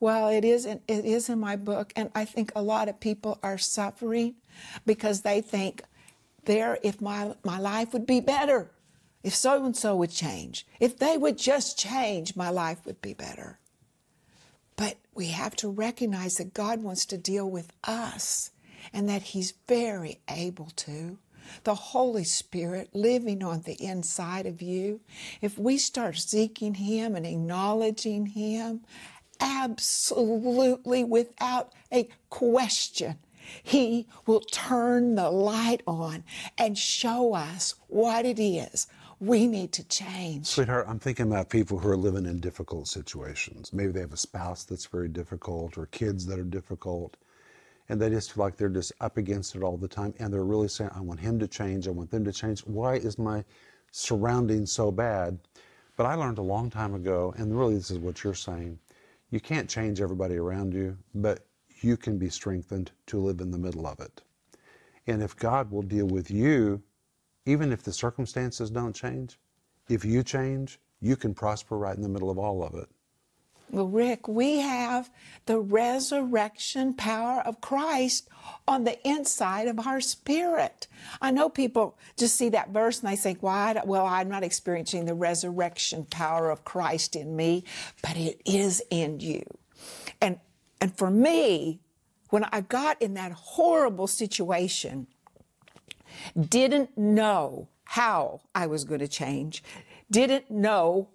Well, 0.00 0.28
it 0.28 0.44
is. 0.44 0.64
In, 0.64 0.80
it 0.88 1.04
is 1.04 1.28
in 1.28 1.40
my 1.40 1.56
book, 1.56 1.92
and 1.96 2.10
I 2.14 2.24
think 2.24 2.52
a 2.54 2.62
lot 2.62 2.88
of 2.88 3.00
people 3.00 3.38
are 3.42 3.58
suffering 3.58 4.36
because 4.86 5.22
they 5.22 5.40
think, 5.40 5.82
"There, 6.44 6.78
if 6.82 7.00
my 7.00 7.34
my 7.44 7.58
life 7.58 7.92
would 7.92 8.06
be 8.06 8.20
better, 8.20 8.70
if 9.22 9.34
so 9.34 9.64
and 9.64 9.76
so 9.76 9.96
would 9.96 10.10
change, 10.10 10.66
if 10.80 10.98
they 10.98 11.16
would 11.16 11.36
just 11.36 11.78
change, 11.78 12.36
my 12.36 12.48
life 12.48 12.84
would 12.86 13.02
be 13.02 13.12
better." 13.12 13.58
But 14.76 14.96
we 15.12 15.26
have 15.28 15.56
to 15.56 15.68
recognize 15.68 16.36
that 16.36 16.54
God 16.54 16.82
wants 16.82 17.04
to 17.06 17.18
deal 17.18 17.50
with 17.50 17.72
us, 17.84 18.52
and 18.92 19.08
that 19.08 19.22
He's 19.22 19.52
very 19.66 20.20
able 20.28 20.70
to. 20.76 21.18
The 21.64 21.74
Holy 21.74 22.24
Spirit 22.24 22.90
living 22.94 23.42
on 23.42 23.62
the 23.62 23.82
inside 23.82 24.46
of 24.46 24.62
you. 24.62 25.00
If 25.40 25.58
we 25.58 25.78
start 25.78 26.18
seeking 26.18 26.74
Him 26.74 27.16
and 27.16 27.26
acknowledging 27.26 28.26
Him, 28.26 28.82
absolutely 29.40 31.04
without 31.04 31.72
a 31.92 32.08
question, 32.30 33.18
He 33.62 34.08
will 34.26 34.40
turn 34.40 35.14
the 35.14 35.30
light 35.30 35.82
on 35.86 36.24
and 36.56 36.76
show 36.76 37.34
us 37.34 37.74
what 37.88 38.26
it 38.26 38.40
is 38.40 38.86
we 39.20 39.46
need 39.46 39.72
to 39.72 39.84
change. 39.84 40.46
Sweetheart, 40.46 40.86
I'm 40.88 40.98
thinking 40.98 41.26
about 41.26 41.48
people 41.48 41.78
who 41.78 41.88
are 41.88 41.96
living 41.96 42.26
in 42.26 42.40
difficult 42.40 42.86
situations. 42.88 43.72
Maybe 43.72 43.92
they 43.92 44.00
have 44.00 44.12
a 44.12 44.16
spouse 44.16 44.64
that's 44.64 44.86
very 44.86 45.08
difficult 45.08 45.76
or 45.76 45.86
kids 45.86 46.26
that 46.26 46.38
are 46.38 46.44
difficult, 46.44 47.16
and 47.88 48.00
they 48.00 48.10
just 48.10 48.32
feel 48.32 48.44
like 48.44 48.56
they're 48.56 48.68
just 48.68 48.92
up 49.00 49.16
against 49.16 49.56
it 49.56 49.62
all 49.62 49.76
the 49.76 49.88
time. 49.88 50.14
And 50.18 50.32
they're 50.32 50.44
really 50.44 50.68
saying, 50.68 50.90
I 50.94 51.00
want 51.00 51.20
him 51.20 51.38
to 51.38 51.48
change. 51.48 51.88
I 51.88 51.92
want 51.92 52.10
them 52.10 52.24
to 52.24 52.32
change. 52.32 52.60
Why 52.60 52.96
is 52.96 53.18
my 53.18 53.44
surrounding 53.90 54.66
so 54.66 54.90
bad? 54.90 55.38
But 55.96 56.06
I 56.06 56.14
learned 56.14 56.38
a 56.38 56.42
long 56.42 56.70
time 56.70 56.94
ago, 56.94 57.34
and 57.36 57.58
really 57.58 57.74
this 57.74 57.90
is 57.90 57.98
what 57.98 58.22
you're 58.22 58.34
saying 58.34 58.78
you 59.30 59.40
can't 59.40 59.68
change 59.68 60.00
everybody 60.00 60.36
around 60.36 60.72
you, 60.72 60.96
but 61.14 61.46
you 61.80 61.96
can 61.96 62.18
be 62.18 62.30
strengthened 62.30 62.90
to 63.06 63.18
live 63.18 63.40
in 63.40 63.50
the 63.50 63.58
middle 63.58 63.86
of 63.86 64.00
it. 64.00 64.22
And 65.06 65.22
if 65.22 65.36
God 65.36 65.70
will 65.70 65.82
deal 65.82 66.06
with 66.06 66.30
you, 66.30 66.82
even 67.46 67.72
if 67.72 67.82
the 67.82 67.92
circumstances 67.92 68.70
don't 68.70 68.94
change, 68.94 69.38
if 69.88 70.04
you 70.04 70.22
change, 70.22 70.78
you 71.00 71.16
can 71.16 71.34
prosper 71.34 71.78
right 71.78 71.96
in 71.96 72.02
the 72.02 72.08
middle 72.08 72.30
of 72.30 72.38
all 72.38 72.62
of 72.62 72.74
it. 72.74 72.88
Well, 73.70 73.86
Rick, 73.86 74.28
we 74.28 74.60
have 74.60 75.10
the 75.46 75.58
resurrection 75.58 76.94
power 76.94 77.42
of 77.42 77.60
Christ 77.60 78.28
on 78.66 78.84
the 78.84 79.06
inside 79.06 79.68
of 79.68 79.86
our 79.86 80.00
spirit. 80.00 80.86
I 81.20 81.30
know 81.30 81.48
people 81.48 81.98
just 82.16 82.36
see 82.36 82.48
that 82.50 82.70
verse 82.70 83.00
and 83.00 83.10
they 83.10 83.16
think, 83.16 83.42
why? 83.42 83.80
Well, 83.84 84.06
I'm 84.06 84.28
not 84.28 84.42
experiencing 84.42 85.04
the 85.04 85.14
resurrection 85.14 86.06
power 86.06 86.50
of 86.50 86.64
Christ 86.64 87.14
in 87.14 87.36
me, 87.36 87.64
but 88.02 88.16
it 88.16 88.40
is 88.46 88.82
in 88.90 89.20
you. 89.20 89.44
And, 90.20 90.40
and 90.80 90.96
for 90.96 91.10
me, 91.10 91.80
when 92.30 92.44
I 92.44 92.62
got 92.62 93.00
in 93.02 93.14
that 93.14 93.32
horrible 93.32 94.06
situation, 94.06 95.06
didn't 96.38 96.96
know 96.96 97.68
how 97.84 98.40
I 98.54 98.66
was 98.66 98.84
going 98.84 99.00
to 99.00 99.08
change, 99.08 99.62
didn't 100.10 100.50
know 100.50 101.08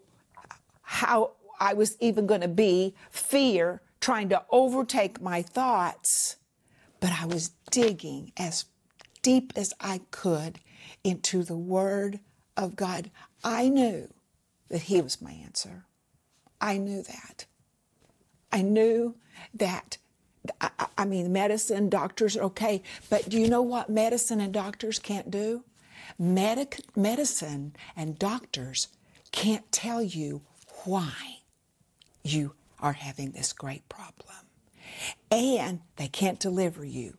how 0.81 1.33
I 1.63 1.73
was 1.73 1.95
even 2.01 2.27
going 2.27 2.41
to 2.41 2.49
be 2.49 2.93
fear 3.09 3.81
trying 4.01 4.27
to 4.27 4.43
overtake 4.49 5.21
my 5.21 5.41
thoughts, 5.41 6.35
but 6.99 7.13
I 7.21 7.25
was 7.25 7.51
digging 7.71 8.33
as 8.35 8.65
deep 9.21 9.53
as 9.55 9.73
I 9.79 10.01
could 10.11 10.59
into 11.05 11.41
the 11.41 11.55
Word 11.55 12.19
of 12.57 12.75
God. 12.75 13.09
I 13.45 13.69
knew 13.69 14.13
that 14.67 14.81
He 14.83 14.99
was 14.99 15.21
my 15.21 15.31
answer. 15.31 15.85
I 16.59 16.77
knew 16.77 17.01
that. 17.01 17.45
I 18.51 18.61
knew 18.61 19.15
that. 19.53 19.99
I, 20.97 21.05
mean, 21.05 21.31
medicine, 21.31 21.87
doctors 21.87 22.35
are 22.35 22.43
okay, 22.43 22.83
but 23.09 23.29
do 23.29 23.39
you 23.39 23.47
know 23.47 23.61
what 23.61 23.89
medicine 23.89 24.41
and 24.41 24.53
doctors 24.53 24.99
can't 24.99 25.31
do? 25.31 25.63
Medic, 26.19 26.81
medicine 26.97 27.73
and 27.95 28.19
doctors 28.19 28.89
can't 29.31 29.71
tell 29.71 30.01
you 30.01 30.41
why 30.83 31.42
you 32.23 32.55
are 32.79 32.93
having 32.93 33.31
this 33.31 33.53
great 33.53 33.87
problem. 33.89 34.35
And 35.31 35.81
they 35.95 36.07
can't 36.07 36.39
deliver 36.39 36.83
you 36.83 37.17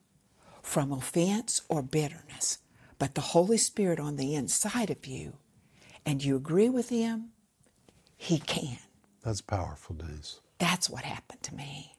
from 0.62 0.92
offense 0.92 1.62
or 1.68 1.82
bitterness. 1.82 2.58
But 2.98 3.14
the 3.14 3.20
Holy 3.20 3.58
Spirit 3.58 3.98
on 3.98 4.16
the 4.16 4.34
inside 4.34 4.90
of 4.90 5.06
you, 5.06 5.34
and 6.06 6.22
you 6.24 6.36
agree 6.36 6.68
with 6.68 6.90
Him, 6.90 7.30
He 8.16 8.38
can. 8.38 8.78
That's 9.22 9.40
powerful, 9.40 9.96
Denise. 9.96 10.40
That's 10.58 10.88
what 10.88 11.04
happened 11.04 11.42
to 11.44 11.54
me. 11.54 11.96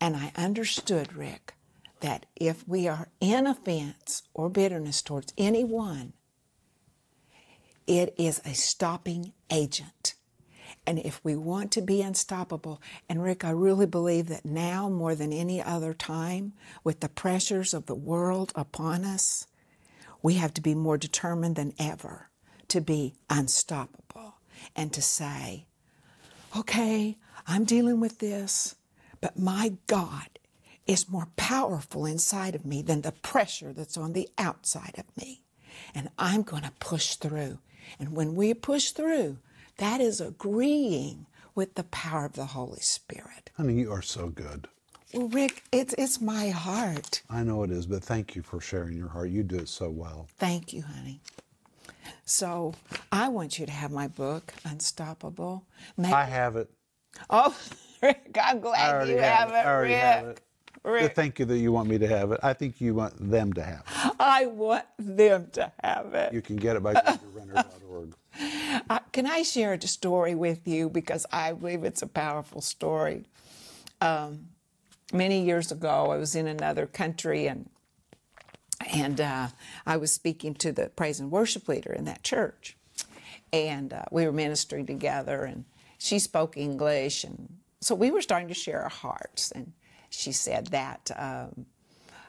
And 0.00 0.16
I 0.16 0.32
understood, 0.36 1.14
Rick, 1.14 1.54
that 2.00 2.26
if 2.36 2.66
we 2.66 2.88
are 2.88 3.08
in 3.20 3.46
offense 3.46 4.22
or 4.34 4.48
bitterness 4.48 5.02
towards 5.02 5.32
anyone, 5.36 6.12
it 7.86 8.14
is 8.18 8.40
a 8.44 8.54
stopping 8.54 9.32
agent. 9.50 10.14
And 10.86 11.00
if 11.00 11.20
we 11.24 11.34
want 11.34 11.72
to 11.72 11.80
be 11.82 12.00
unstoppable, 12.00 12.80
and 13.08 13.22
Rick, 13.22 13.44
I 13.44 13.50
really 13.50 13.86
believe 13.86 14.28
that 14.28 14.44
now 14.44 14.88
more 14.88 15.14
than 15.16 15.32
any 15.32 15.60
other 15.60 15.92
time, 15.92 16.52
with 16.84 17.00
the 17.00 17.08
pressures 17.08 17.74
of 17.74 17.86
the 17.86 17.94
world 17.94 18.52
upon 18.54 19.04
us, 19.04 19.46
we 20.22 20.34
have 20.34 20.54
to 20.54 20.60
be 20.60 20.74
more 20.74 20.96
determined 20.96 21.56
than 21.56 21.74
ever 21.78 22.30
to 22.68 22.80
be 22.80 23.14
unstoppable 23.28 24.36
and 24.74 24.92
to 24.92 25.02
say, 25.02 25.66
okay, 26.56 27.16
I'm 27.46 27.64
dealing 27.64 28.00
with 28.00 28.18
this, 28.18 28.76
but 29.20 29.38
my 29.38 29.74
God 29.86 30.38
is 30.86 31.08
more 31.08 31.28
powerful 31.36 32.06
inside 32.06 32.54
of 32.54 32.64
me 32.64 32.82
than 32.82 33.02
the 33.02 33.12
pressure 33.12 33.72
that's 33.72 33.96
on 33.96 34.12
the 34.12 34.28
outside 34.38 34.94
of 34.98 35.16
me. 35.16 35.42
And 35.94 36.10
I'm 36.18 36.42
going 36.42 36.62
to 36.62 36.72
push 36.78 37.16
through. 37.16 37.58
And 37.98 38.14
when 38.14 38.34
we 38.34 38.54
push 38.54 38.90
through, 38.90 39.38
that 39.78 40.00
is 40.00 40.20
agreeing 40.20 41.26
with 41.54 41.74
the 41.74 41.84
power 41.84 42.26
of 42.26 42.32
the 42.34 42.46
Holy 42.46 42.80
Spirit. 42.80 43.50
Honey, 43.56 43.74
you 43.74 43.92
are 43.92 44.02
so 44.02 44.28
good. 44.28 44.68
Well, 45.14 45.28
Rick, 45.28 45.62
it's, 45.72 45.94
it's 45.96 46.20
my 46.20 46.48
heart. 46.50 47.22
I 47.30 47.42
know 47.42 47.62
it 47.62 47.70
is, 47.70 47.86
but 47.86 48.02
thank 48.02 48.34
you 48.36 48.42
for 48.42 48.60
sharing 48.60 48.96
your 48.96 49.08
heart. 49.08 49.30
You 49.30 49.42
do 49.42 49.56
it 49.56 49.68
so 49.68 49.88
well. 49.90 50.26
Thank 50.38 50.72
you, 50.72 50.82
honey. 50.82 51.20
So 52.24 52.74
I 53.12 53.28
want 53.28 53.58
you 53.58 53.66
to 53.66 53.72
have 53.72 53.90
my 53.92 54.08
book, 54.08 54.52
Unstoppable. 54.64 55.64
May- 55.96 56.12
I 56.12 56.24
have 56.24 56.56
it. 56.56 56.68
Oh, 57.30 57.56
Rick, 58.02 58.36
I'm 58.42 58.60
glad 58.60 59.08
you 59.08 59.16
have, 59.16 59.48
have, 59.48 59.50
it. 59.50 59.54
I 59.54 59.72
already 59.72 59.94
Rick. 59.94 60.02
have 60.02 60.26
it. 60.26 60.40
Rick. 60.84 61.14
Thank 61.14 61.38
you 61.38 61.44
that 61.46 61.58
you 61.58 61.72
want 61.72 61.88
me 61.88 61.98
to 61.98 62.06
have 62.06 62.30
it. 62.32 62.40
I 62.42 62.52
think 62.52 62.80
you 62.80 62.94
want 62.94 63.30
them 63.30 63.52
to 63.54 63.62
have 63.62 63.80
it. 63.80 64.12
I 64.20 64.46
want 64.46 64.84
them 64.98 65.48
to 65.52 65.72
have 65.82 66.14
it. 66.14 66.32
You 66.32 66.42
can 66.42 66.56
get 66.56 66.76
it 66.76 66.82
by 66.82 66.92
renner.org. 67.34 68.14
Uh, 68.88 69.00
can 69.12 69.26
I 69.26 69.42
share 69.42 69.72
a 69.72 69.80
story 69.82 70.34
with 70.34 70.68
you 70.68 70.88
because 70.88 71.26
I 71.32 71.52
believe 71.52 71.82
it's 71.82 72.02
a 72.02 72.06
powerful 72.06 72.60
story. 72.60 73.24
Um, 74.00 74.48
many 75.12 75.42
years 75.44 75.72
ago, 75.72 76.10
I 76.12 76.18
was 76.18 76.36
in 76.36 76.46
another 76.46 76.86
country 76.86 77.46
and 77.46 77.68
and 78.92 79.20
uh, 79.20 79.48
I 79.86 79.96
was 79.96 80.12
speaking 80.12 80.54
to 80.56 80.70
the 80.70 80.90
praise 80.90 81.18
and 81.18 81.30
worship 81.30 81.66
leader 81.66 81.92
in 81.92 82.04
that 82.04 82.22
church, 82.22 82.76
and 83.52 83.92
uh, 83.92 84.04
we 84.12 84.26
were 84.26 84.32
ministering 84.32 84.86
together, 84.86 85.44
and 85.44 85.64
she 85.98 86.18
spoke 86.18 86.56
English, 86.56 87.24
and 87.24 87.56
so 87.80 87.94
we 87.94 88.10
were 88.10 88.22
starting 88.22 88.48
to 88.48 88.54
share 88.54 88.82
our 88.82 88.90
hearts, 88.90 89.50
and 89.50 89.72
she 90.10 90.30
said 90.32 90.68
that. 90.68 91.10
Um, 91.16 91.66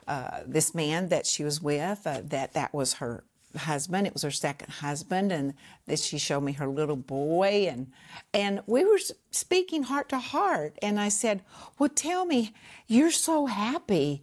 uh, 0.08 0.40
this 0.46 0.74
man 0.74 1.10
that 1.10 1.26
she 1.26 1.44
was 1.44 1.60
with, 1.60 2.06
uh, 2.06 2.22
that 2.24 2.54
that 2.54 2.72
was 2.72 2.94
her 2.94 3.24
husband. 3.58 4.06
It 4.06 4.12
was 4.12 4.22
her 4.22 4.30
second 4.30 4.70
husband, 4.70 5.32
and 5.32 5.54
that 5.86 5.98
she 5.98 6.18
showed 6.18 6.42
me 6.42 6.52
her 6.52 6.68
little 6.68 6.96
boy, 6.96 7.66
and 7.70 7.92
and 8.32 8.60
we 8.66 8.84
were 8.84 9.00
speaking 9.30 9.84
heart 9.84 10.08
to 10.10 10.18
heart. 10.18 10.78
And 10.82 10.98
I 10.98 11.08
said, 11.08 11.42
"Well, 11.78 11.90
tell 11.90 12.24
me, 12.24 12.52
you're 12.86 13.10
so 13.10 13.46
happy. 13.46 14.22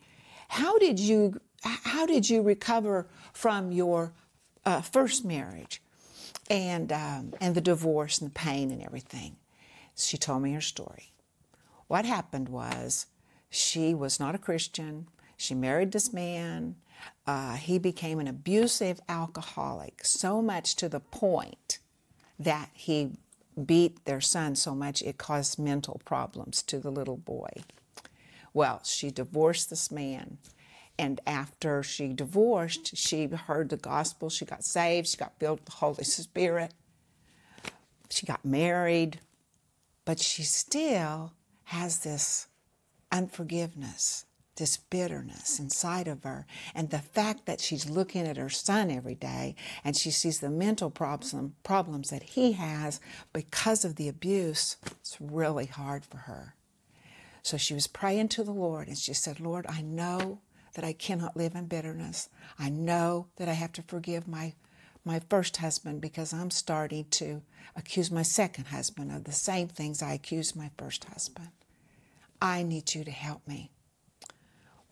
How 0.50 0.77
did 0.80 1.00
you 1.00 1.39
how 1.63 2.06
did 2.06 2.30
you 2.30 2.42
recover 2.42 3.08
from 3.34 3.72
your 3.72 4.13
uh, 4.65 4.82
first 4.82 5.25
marriage, 5.25 5.82
and 6.50 6.92
um, 6.92 7.34
and 7.39 7.56
the 7.56 7.62
divorce 7.62 8.20
and 8.20 8.30
the 8.30 8.34
pain 8.34 8.72
and 8.72 8.82
everything?" 8.82 9.36
She 9.96 10.18
told 10.18 10.42
me 10.44 10.54
her 10.54 10.62
story. 10.62 11.13
What 11.88 12.06
happened 12.06 12.50
was, 12.50 13.06
she 13.50 13.94
was 13.94 14.20
not 14.20 14.36
a 14.36 14.39
Christian. 14.39 15.08
She 15.38 15.54
married 15.54 15.92
this 15.92 16.12
man. 16.12 16.75
Uh, 17.28 17.56
he 17.56 17.80
became 17.80 18.20
an 18.20 18.28
abusive 18.28 19.00
alcoholic, 19.10 20.06
so 20.06 20.42
much 20.42 20.75
to 20.75 20.88
the 20.88 21.00
point 21.00 21.80
that 22.38 22.70
he 22.74 23.12
beat 23.64 24.04
their 24.06 24.22
son 24.22 24.56
so 24.56 24.75
much 24.75 25.02
it 25.02 25.18
caused 25.18 25.58
mental 25.58 26.02
problems 26.06 26.62
to 26.64 26.80
the 26.80 26.92
little 26.92 27.18
boy. 27.18 27.50
Well, 28.54 28.82
she 28.84 29.12
divorced 29.12 29.70
this 29.70 29.92
man. 29.92 30.38
And 30.98 31.20
after 31.28 31.84
she 31.84 32.14
divorced, 32.14 32.96
she 32.96 33.28
heard 33.28 33.70
the 33.70 33.78
gospel. 33.78 34.30
She 34.30 34.46
got 34.46 34.64
saved. 34.64 35.08
She 35.08 35.18
got 35.18 35.38
filled 35.40 35.60
with 35.60 35.66
the 35.66 35.72
Holy 35.74 36.06
Spirit. 36.06 36.74
She 38.10 38.25
got 38.25 38.46
married. 38.46 39.20
But 40.06 40.20
she 40.20 40.44
still 40.44 41.34
has 41.66 42.00
this 42.00 42.48
unforgiveness 43.12 44.25
this 44.56 44.78
bitterness 44.78 45.60
inside 45.60 46.08
of 46.08 46.24
her. 46.24 46.46
And 46.74 46.90
the 46.90 47.00
fact 47.00 47.46
that 47.46 47.60
she's 47.60 47.90
looking 47.90 48.28
at 48.28 48.38
her 48.38 48.50
son 48.50 48.90
every 48.90 49.16
day 49.16 49.56
and 49.84 49.96
she 49.96 50.12
sees 50.12 50.40
the 50.40 50.50
mental 50.50 50.90
problem, 50.90 51.56
problems 51.64 52.10
that 52.10 52.24
he 52.24 52.54
has 52.54 53.00
because 53.34 53.86
of 53.86 53.96
the 53.96 54.08
abuse, 54.08 54.78
it's 55.00 55.18
really 55.20 55.66
hard 55.66 56.06
for 56.06 56.18
her. 56.18 56.56
So 57.44 57.58
she 57.58 57.74
was 57.74 57.88
praying 57.88 58.30
to 58.30 58.44
the 58.44 58.52
Lord 58.52 58.88
and 58.88 58.98
she 58.98 59.14
said, 59.14 59.40
Lord, 59.40 59.66
I 59.68 59.82
know 59.82 60.40
that 60.74 60.84
I 60.84 60.94
cannot 60.94 61.38
live 61.38 61.56
in 61.56 61.68
bitterness. 61.68 62.30
I 62.58 62.70
know 62.70 63.28
that 63.38 63.48
I 63.48 63.54
have 63.54 63.72
to 63.74 63.84
forgive 63.84 64.28
my, 64.28 64.54
my 65.04 65.22
first 65.30 65.58
husband 65.58 66.02
because 66.02 66.34
I'm 66.34 66.52
starting 66.52 67.06
to 67.12 67.42
accuse 67.76 68.12
my 68.12 68.24
second 68.24 68.66
husband 68.66 69.12
of 69.12 69.26
the 69.26 69.32
same 69.32 69.68
things 69.68 70.02
I 70.02 70.14
accused 70.14 70.56
my 70.56 70.72
first 70.78 71.06
husband. 71.06 71.50
I 72.42 72.64
need 72.64 72.94
you 72.94 73.04
to 73.04 73.12
help 73.12 73.48
me. 73.48 73.72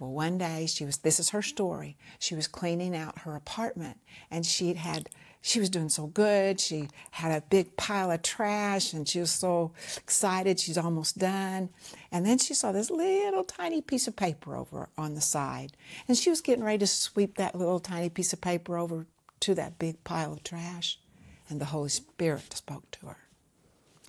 Well, 0.04 0.12
one 0.12 0.38
day 0.38 0.66
she 0.66 0.84
was, 0.84 0.98
this 0.98 1.18
is 1.18 1.30
her 1.30 1.42
story. 1.42 1.96
She 2.20 2.36
was 2.36 2.46
cleaning 2.46 2.94
out 2.94 3.20
her 3.20 3.38
apartment 3.38 4.00
and 4.30 4.46
she'd 4.46 4.76
had, 4.76 5.08
she 5.40 5.62
was 5.62 5.70
doing 5.70 5.88
so 5.88 6.08
good. 6.08 6.60
She 6.60 6.90
had 7.12 7.32
a 7.32 7.40
big 7.40 7.78
pile 7.78 8.12
of 8.12 8.22
trash 8.22 8.92
and 8.92 9.08
she 9.08 9.22
was 9.22 9.32
so 9.32 9.72
excited. 9.96 10.60
She's 10.60 10.78
almost 10.78 11.20
done. 11.20 11.70
And 12.12 12.26
then 12.26 12.38
she 12.38 12.54
saw 12.54 12.74
this 12.74 12.92
little 12.92 13.46
tiny 13.46 13.80
piece 13.80 14.06
of 14.06 14.18
paper 14.18 14.58
over 14.58 14.90
on 14.98 15.16
the 15.16 15.22
side. 15.22 15.78
And 16.10 16.18
she 16.18 16.30
was 16.30 16.42
getting 16.42 16.66
ready 16.66 16.80
to 16.80 16.88
sweep 16.88 17.38
that 17.38 17.56
little 17.56 17.80
tiny 17.80 18.10
piece 18.10 18.34
of 18.34 18.42
paper 18.42 18.78
over 18.78 19.08
to 19.40 19.56
that 19.56 19.80
big 19.80 20.04
pile 20.04 20.34
of 20.34 20.44
trash. 20.44 21.00
And 21.48 21.62
the 21.62 21.66
Holy 21.66 21.88
Spirit 21.88 22.52
spoke 22.54 22.92
to 22.92 23.06
her. 23.06 23.18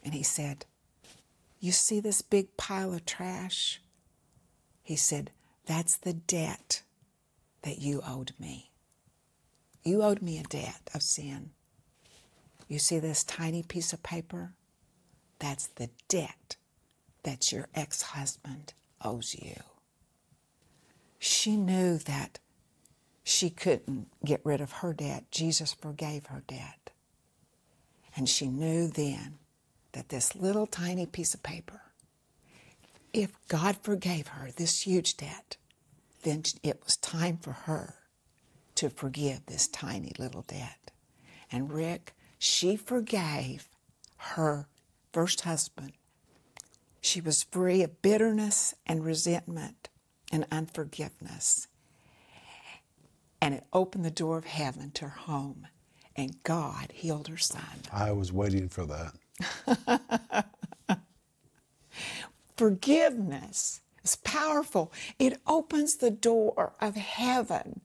And 0.05 0.13
he 0.13 0.25
said, 0.25 0.67
You 1.61 1.71
see 1.71 2.01
this 2.01 2.21
big 2.21 2.57
pile 2.57 2.93
of 2.93 3.07
trash? 3.07 3.81
He 4.83 4.97
said, 4.97 5.31
That's 5.67 5.97
the 5.97 6.13
debt 6.13 6.83
that 7.63 7.79
you 7.79 8.03
owed 8.07 8.33
me. 8.39 8.71
You 9.83 10.03
owed 10.03 10.23
me 10.23 10.39
a 10.39 10.43
debt 10.43 10.91
of 10.95 11.03
sin. 11.03 11.51
You 12.69 12.79
see 12.79 12.99
this 12.99 13.25
tiny 13.25 13.63
piece 13.63 13.93
of 13.93 14.03
paper? 14.03 14.53
That's 15.39 15.67
the 15.67 15.91
debt 16.09 16.57
that 17.23 17.53
your 17.53 17.69
ex 17.75 18.03
husband 18.03 18.75
owes 19.03 19.35
you. 19.35 19.57
She 21.19 21.57
knew 21.57 21.99
that 21.99 22.39
she 23.23 23.49
couldn't 23.49 24.09
get 24.25 24.41
rid 24.45 24.61
of 24.61 24.73
her 24.73 24.93
debt. 24.93 25.25
Jesus 25.31 25.73
forgave 25.73 26.27
her 26.27 26.43
debt. 26.47 26.91
And 28.17 28.29
she 28.29 28.47
knew 28.47 28.89
then 28.89 29.39
that 29.93 30.11
this 30.11 30.37
little 30.37 30.67
tiny 30.67 31.07
piece 31.07 31.35
of 31.35 31.43
paper, 31.43 31.81
if 33.15 33.37
God 33.47 33.77
forgave 33.81 34.27
her 34.29 34.51
this 34.51 34.83
huge 34.83 35.17
debt, 35.17 35.57
then 36.25 36.43
it 36.63 36.83
was 36.85 36.97
time 36.97 37.39
for 37.39 37.53
her 37.53 37.95
to 38.75 38.91
forgive 38.91 39.47
this 39.47 39.69
tiny 39.69 40.13
little 40.19 40.43
debt. 40.43 40.91
And 41.51 41.73
Rick, 41.73 42.13
she 42.39 42.77
forgave 42.77 43.69
her 44.17 44.67
first 45.13 45.43
husband. 45.43 45.93
She 47.01 47.21
was 47.21 47.45
free 47.45 47.83
of 47.83 48.03
bitterness 48.03 48.75
and 48.85 49.05
resentment 49.05 49.89
and 50.33 50.45
unforgiveness. 50.51 51.69
And 53.41 53.55
it 53.55 53.65
opened 53.73 54.05
the 54.05 54.11
door 54.11 54.39
of 54.39 54.47
heaven 54.47 54.91
to 54.93 55.05
her 55.05 55.19
home. 55.21 55.69
And 56.17 56.43
God 56.43 56.91
healed 56.93 57.29
her 57.29 57.37
son. 57.37 57.83
I 57.93 58.11
was 58.13 58.33
waiting 58.33 58.69
for 58.69 58.87
that. 58.87 60.47
Forgiveness 62.57 63.81
is 64.03 64.17
powerful. 64.17 64.93
It 65.19 65.41
opens 65.47 65.97
the 65.97 66.11
door 66.11 66.73
of 66.81 66.95
heaven 66.97 67.81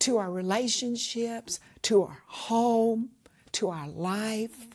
to 0.00 0.16
our 0.18 0.30
relationships, 0.30 1.60
to 1.82 2.02
our 2.02 2.22
home, 2.26 3.10
to 3.52 3.68
our 3.68 3.88
life. 3.88 4.68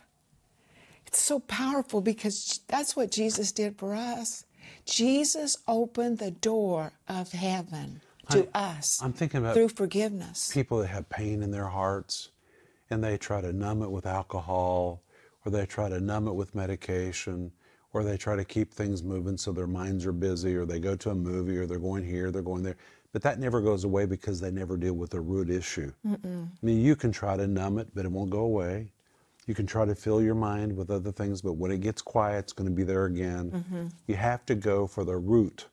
It's 1.06 1.22
so 1.22 1.40
powerful 1.40 2.00
because 2.00 2.60
that's 2.68 2.96
what 2.96 3.10
Jesus 3.10 3.52
did 3.52 3.78
for 3.78 3.94
us. 3.94 4.44
Jesus 4.86 5.56
opened 5.68 6.18
the 6.18 6.30
door 6.30 6.92
of 7.08 7.32
heaven 7.32 8.00
to 8.30 8.48
us 8.54 9.00
I'm 9.02 9.12
thinking 9.12 9.40
about 9.40 9.54
through 9.54 9.68
forgiveness. 9.68 10.50
people 10.52 10.78
that 10.78 10.86
have 10.88 11.08
pain 11.10 11.42
in 11.42 11.50
their 11.50 11.66
hearts 11.68 12.30
and 12.88 13.04
they 13.04 13.18
try 13.18 13.40
to 13.42 13.52
numb 13.52 13.82
it 13.82 13.90
with 13.90 14.06
alcohol 14.06 15.02
or 15.44 15.52
they 15.52 15.66
try 15.66 15.88
to 15.90 16.00
numb 16.00 16.26
it 16.26 16.32
with 16.32 16.54
medication 16.54 17.52
or 17.94 18.02
they 18.02 18.16
try 18.16 18.36
to 18.36 18.44
keep 18.44 18.74
things 18.74 19.02
moving 19.02 19.38
so 19.38 19.52
their 19.52 19.68
minds 19.68 20.04
are 20.04 20.12
busy 20.12 20.54
or 20.54 20.66
they 20.66 20.80
go 20.80 20.96
to 20.96 21.10
a 21.10 21.14
movie 21.14 21.56
or 21.56 21.64
they're 21.64 21.78
going 21.78 22.04
here, 22.04 22.30
they're 22.30 22.42
going 22.42 22.62
there. 22.62 22.76
But 23.12 23.22
that 23.22 23.38
never 23.38 23.60
goes 23.60 23.84
away 23.84 24.04
because 24.04 24.40
they 24.40 24.50
never 24.50 24.76
deal 24.76 24.94
with 24.94 25.10
the 25.10 25.20
root 25.20 25.48
issue. 25.48 25.92
I 26.62 26.66
mean, 26.66 26.80
you 26.80 26.96
can 26.96 27.12
try 27.12 27.36
to 27.36 27.46
numb 27.46 27.78
it, 27.78 27.88
but 27.94 28.04
it 28.04 28.10
won't 28.10 28.30
go 28.30 28.40
away. 28.40 28.90
You 29.46 29.54
can 29.54 29.66
try 29.66 29.84
to 29.84 29.94
fill 29.94 30.20
your 30.20 30.34
mind 30.34 30.76
with 30.76 30.90
other 30.90 31.12
things, 31.12 31.40
but 31.40 31.52
when 31.52 31.70
it 31.70 31.80
gets 31.80 32.02
quiet, 32.02 32.40
it's 32.40 32.52
going 32.52 32.68
to 32.68 32.74
be 32.74 32.82
there 32.82 33.04
again. 33.04 33.50
Mm-hmm. 33.50 33.86
You 34.08 34.16
have 34.16 34.44
to 34.46 34.56
go 34.56 34.86
for 34.86 35.04
the 35.04 35.16
root. 35.16 35.66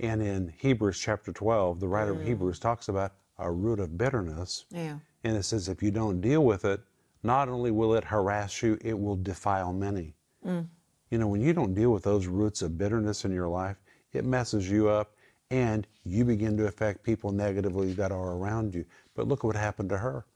And 0.00 0.20
in 0.20 0.52
Hebrews 0.58 0.98
chapter 0.98 1.32
12, 1.32 1.78
the 1.78 1.86
writer 1.86 2.12
of 2.12 2.18
mm. 2.18 2.26
Hebrews 2.26 2.58
talks 2.58 2.88
about 2.88 3.12
a 3.38 3.50
root 3.52 3.78
of 3.78 3.96
bitterness. 3.96 4.64
Yeah. 4.70 4.98
And 5.22 5.36
it 5.36 5.44
says 5.44 5.68
if 5.68 5.82
you 5.82 5.92
don't 5.92 6.20
deal 6.20 6.44
with 6.44 6.64
it, 6.64 6.80
not 7.22 7.48
only 7.48 7.70
will 7.70 7.94
it 7.94 8.04
harass 8.04 8.62
you, 8.62 8.76
it 8.80 8.98
will 8.98 9.16
defile 9.16 9.72
many. 9.72 10.14
Mm. 10.44 10.66
You 11.14 11.20
know, 11.20 11.28
when 11.28 11.42
you 11.42 11.52
don't 11.52 11.74
deal 11.74 11.92
with 11.92 12.02
those 12.02 12.26
roots 12.26 12.60
of 12.60 12.76
bitterness 12.76 13.24
in 13.24 13.30
your 13.30 13.46
life, 13.46 13.76
it 14.12 14.24
messes 14.24 14.68
you 14.68 14.88
up 14.88 15.12
and 15.48 15.86
you 16.04 16.24
begin 16.24 16.56
to 16.56 16.66
affect 16.66 17.04
people 17.04 17.30
negatively 17.30 17.92
that 17.92 18.10
are 18.10 18.32
around 18.32 18.74
you. 18.74 18.84
But 19.14 19.28
look 19.28 19.44
what 19.44 19.54
happened 19.54 19.90
to 19.90 19.98
her. 19.98 20.26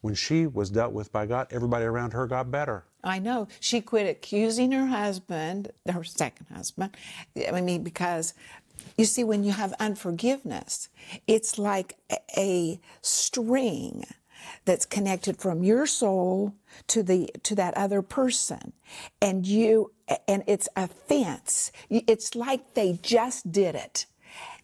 When 0.00 0.16
she 0.16 0.48
was 0.48 0.68
dealt 0.68 0.92
with 0.92 1.12
by 1.12 1.26
God, 1.26 1.46
everybody 1.52 1.84
around 1.84 2.12
her 2.12 2.26
got 2.26 2.50
better. 2.50 2.86
I 3.04 3.20
know. 3.20 3.46
She 3.60 3.80
quit 3.80 4.08
accusing 4.08 4.72
her 4.72 4.86
husband, 4.86 5.70
her 5.88 6.02
second 6.02 6.46
husband. 6.52 6.96
I 7.52 7.60
mean, 7.60 7.84
because 7.84 8.34
you 8.98 9.04
see, 9.04 9.22
when 9.22 9.44
you 9.44 9.52
have 9.52 9.74
unforgiveness, 9.78 10.88
it's 11.28 11.56
like 11.56 11.98
a- 12.10 12.18
a 12.36 12.80
string 13.00 14.06
that's 14.64 14.86
connected 14.86 15.38
from 15.38 15.62
your 15.62 15.86
soul 15.86 16.54
to 16.86 17.02
the 17.02 17.30
to 17.42 17.54
that 17.54 17.74
other 17.76 18.02
person 18.02 18.72
and 19.20 19.46
you 19.46 19.92
and 20.28 20.42
it's 20.46 20.68
a 20.76 20.86
fence 20.86 21.72
it's 21.90 22.34
like 22.34 22.74
they 22.74 22.98
just 23.02 23.50
did 23.50 23.74
it 23.74 24.06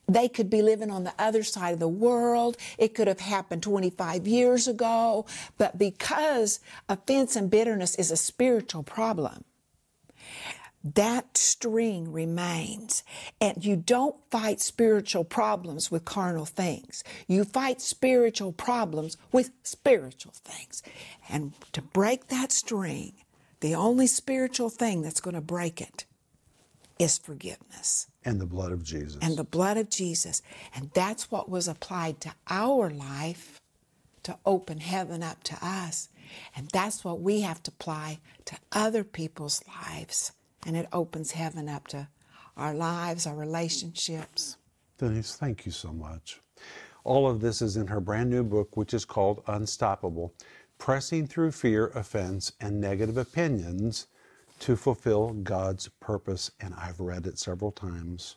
they 0.08 0.28
could 0.28 0.50
be 0.50 0.62
living 0.62 0.90
on 0.90 1.04
the 1.04 1.14
other 1.18 1.42
side 1.42 1.72
of 1.72 1.78
the 1.78 1.88
world. 1.88 2.56
It 2.76 2.94
could 2.94 3.06
have 3.06 3.20
happened 3.20 3.62
25 3.62 4.26
years 4.26 4.66
ago. 4.66 5.26
But 5.58 5.78
because 5.78 6.60
offense 6.88 7.36
and 7.36 7.50
bitterness 7.50 7.94
is 7.94 8.10
a 8.10 8.16
spiritual 8.16 8.82
problem, 8.82 9.44
that 10.84 11.36
string 11.36 12.10
remains. 12.12 13.02
And 13.40 13.64
you 13.64 13.76
don't 13.76 14.16
fight 14.30 14.60
spiritual 14.60 15.24
problems 15.24 15.90
with 15.90 16.04
carnal 16.04 16.44
things. 16.46 17.04
You 17.26 17.44
fight 17.44 17.80
spiritual 17.80 18.52
problems 18.52 19.16
with 19.30 19.50
spiritual 19.62 20.32
things. 20.34 20.82
And 21.28 21.52
to 21.72 21.82
break 21.82 22.28
that 22.28 22.52
string, 22.52 23.12
the 23.60 23.74
only 23.74 24.06
spiritual 24.06 24.70
thing 24.70 25.02
that's 25.02 25.20
going 25.20 25.34
to 25.34 25.40
break 25.40 25.80
it 25.80 26.04
is 26.98 27.18
forgiveness 27.18 28.06
And 28.24 28.40
the 28.40 28.46
blood 28.46 28.70
of 28.70 28.84
Jesus. 28.84 29.18
and 29.22 29.36
the 29.36 29.44
blood 29.44 29.76
of 29.76 29.88
Jesus. 29.88 30.42
And 30.74 30.90
that's 30.94 31.30
what 31.30 31.48
was 31.48 31.66
applied 31.68 32.20
to 32.22 32.32
our 32.48 32.90
life 32.90 33.60
to 34.24 34.38
open 34.46 34.78
heaven 34.78 35.22
up 35.22 35.42
to 35.44 35.56
us. 35.60 36.08
And 36.54 36.68
that's 36.68 37.04
what 37.04 37.20
we 37.20 37.40
have 37.40 37.62
to 37.64 37.70
apply 37.70 38.20
to 38.46 38.56
other 38.72 39.04
people's 39.04 39.62
lives. 39.66 40.32
And 40.66 40.76
it 40.76 40.88
opens 40.92 41.32
heaven 41.32 41.68
up 41.68 41.88
to 41.88 42.08
our 42.56 42.74
lives, 42.74 43.26
our 43.26 43.34
relationships. 43.34 44.56
Denise, 44.98 45.34
thank 45.36 45.66
you 45.66 45.72
so 45.72 45.92
much. 45.92 46.40
All 47.04 47.28
of 47.28 47.40
this 47.40 47.60
is 47.62 47.76
in 47.76 47.88
her 47.88 48.00
brand 48.00 48.30
new 48.30 48.44
book, 48.44 48.76
which 48.76 48.94
is 48.94 49.04
called 49.04 49.42
Unstoppable 49.48 50.34
Pressing 50.78 51.26
Through 51.26 51.52
Fear, 51.52 51.88
Offense, 51.88 52.52
and 52.60 52.80
Negative 52.80 53.16
Opinions 53.16 54.06
to 54.60 54.76
Fulfill 54.76 55.32
God's 55.42 55.88
Purpose. 56.00 56.50
And 56.60 56.74
I've 56.74 57.00
read 57.00 57.26
it 57.26 57.38
several 57.38 57.72
times. 57.72 58.36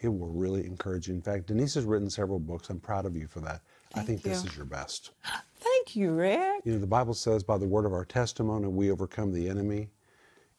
It 0.00 0.08
will 0.08 0.30
really 0.30 0.64
encourage 0.64 1.08
you. 1.08 1.14
In 1.14 1.20
fact, 1.20 1.46
Denise 1.46 1.74
has 1.74 1.84
written 1.84 2.08
several 2.08 2.38
books. 2.38 2.70
I'm 2.70 2.80
proud 2.80 3.04
of 3.04 3.16
you 3.16 3.26
for 3.26 3.40
that. 3.40 3.60
Thank 3.92 4.04
I 4.04 4.06
think 4.06 4.22
this 4.22 4.44
is 4.44 4.56
your 4.56 4.64
best. 4.64 5.10
Thank 5.58 5.96
you, 5.96 6.12
Rick. 6.12 6.62
You 6.64 6.72
know, 6.72 6.78
the 6.78 6.86
Bible 6.86 7.14
says, 7.14 7.42
by 7.42 7.58
the 7.58 7.66
word 7.66 7.84
of 7.84 7.92
our 7.92 8.04
testimony, 8.04 8.68
we 8.68 8.90
overcome 8.90 9.32
the 9.32 9.48
enemy. 9.48 9.88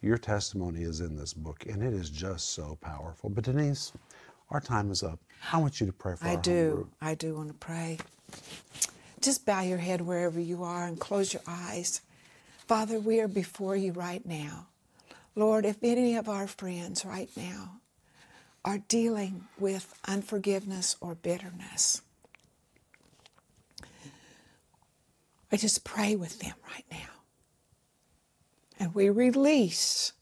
Your 0.02 0.18
testimony 0.18 0.84
is 0.84 1.02
in 1.02 1.16
this 1.18 1.34
book, 1.34 1.66
and 1.66 1.84
it 1.84 1.94
is 1.94 2.10
just 2.10 2.52
so 2.52 2.78
powerful. 2.82 3.30
But 3.30 3.44
Denise, 3.44 3.92
our 4.50 4.62
time 4.62 4.92
is 4.92 5.04
up. 5.04 5.20
I 5.52 5.58
want 5.58 5.82
you 5.82 5.88
to 5.88 5.94
pray 5.94 6.16
for 6.16 6.26
us. 6.26 6.32
I 6.32 6.36
do. 6.38 6.90
I 7.02 7.16
do 7.16 7.36
want 7.36 7.50
to 7.50 7.54
pray. 7.56 7.98
Just 9.22 9.46
bow 9.46 9.62
your 9.62 9.78
head 9.78 10.02
wherever 10.02 10.40
you 10.40 10.64
are 10.64 10.88
and 10.88 10.98
close 11.00 11.34
your 11.34 11.44
eyes. 11.46 12.02
Father, 12.68 13.00
we 13.00 13.20
are 13.20 13.28
before 13.28 13.76
you 13.76 13.92
right 13.92 14.26
now. 14.26 14.68
Lord, 15.36 15.66
if 15.66 15.78
any 15.84 16.16
of 16.16 16.30
our 16.30 16.48
friends 16.48 17.04
right 17.04 17.30
now 17.36 17.82
are 18.64 18.78
dealing 18.78 19.46
with 19.58 19.94
unforgiveness 20.08 20.96
or 21.02 21.16
bitterness, 21.16 22.02
I 25.52 25.58
just 25.58 25.84
pray 25.84 26.16
with 26.16 26.40
them 26.40 26.54
right 26.72 26.86
now. 26.92 27.19
And 28.80 28.96
we 28.96 29.10
release 29.10 30.14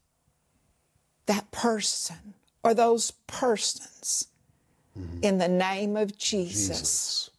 that 1.27 1.51
person 1.51 2.33
or 2.63 2.73
those 2.73 3.11
persons 3.27 4.29
mm-hmm. 4.97 5.19
in 5.21 5.37
the 5.37 5.47
name 5.47 5.95
of 5.95 6.17
Jesus. 6.17 6.67
Jesus. 6.67 7.29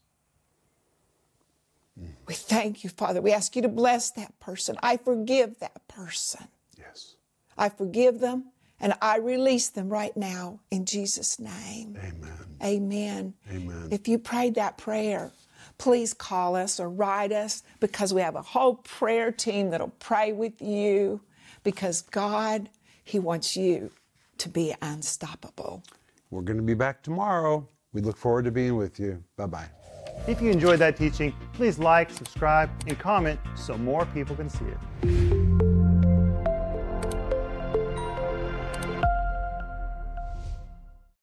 Mm. 2.00 2.08
We 2.26 2.34
thank 2.34 2.84
you, 2.84 2.90
Father. 2.90 3.20
We 3.20 3.32
ask 3.32 3.56
you 3.56 3.62
to 3.62 3.68
bless 3.68 4.10
that 4.12 4.38
person. 4.38 4.76
I 4.82 4.96
forgive 4.96 5.58
that 5.58 5.86
person. 5.88 6.46
Yes. 6.78 7.16
I 7.56 7.68
forgive 7.68 8.20
them 8.20 8.52
And 8.80 8.94
I 9.02 9.18
release 9.18 9.68
them 9.68 9.88
right 9.88 10.16
now 10.16 10.60
in 10.70 10.84
Jesus' 10.84 11.38
name. 11.40 11.98
Amen. 11.98 12.32
Amen. 12.62 13.34
Amen. 13.50 13.88
If 13.90 14.06
you 14.06 14.18
prayed 14.18 14.54
that 14.54 14.78
prayer, 14.78 15.32
please 15.78 16.12
call 16.12 16.56
us 16.56 16.78
or 16.78 16.90
write 16.90 17.32
us 17.32 17.62
because 17.80 18.12
we 18.12 18.20
have 18.20 18.36
a 18.36 18.42
whole 18.42 18.74
prayer 18.74 19.32
team 19.32 19.70
that'll 19.70 19.92
pray 20.00 20.32
with 20.32 20.60
you 20.60 21.20
because 21.64 22.02
God, 22.02 22.68
He 23.04 23.18
wants 23.18 23.56
you 23.56 23.90
to 24.38 24.48
be 24.48 24.74
unstoppable. 24.82 25.82
We're 26.30 26.42
going 26.42 26.58
to 26.58 26.62
be 26.62 26.74
back 26.74 27.02
tomorrow. 27.02 27.66
We 27.92 28.02
look 28.02 28.16
forward 28.16 28.44
to 28.44 28.50
being 28.50 28.76
with 28.76 29.00
you. 29.00 29.22
Bye 29.36 29.46
bye. 29.46 29.68
If 30.26 30.42
you 30.42 30.50
enjoyed 30.50 30.78
that 30.80 30.96
teaching, 30.96 31.34
please 31.52 31.78
like, 31.78 32.10
subscribe, 32.10 32.70
and 32.86 32.98
comment 32.98 33.40
so 33.56 33.78
more 33.78 34.04
people 34.06 34.36
can 34.36 34.50
see 34.50 34.66
it. 34.66 35.47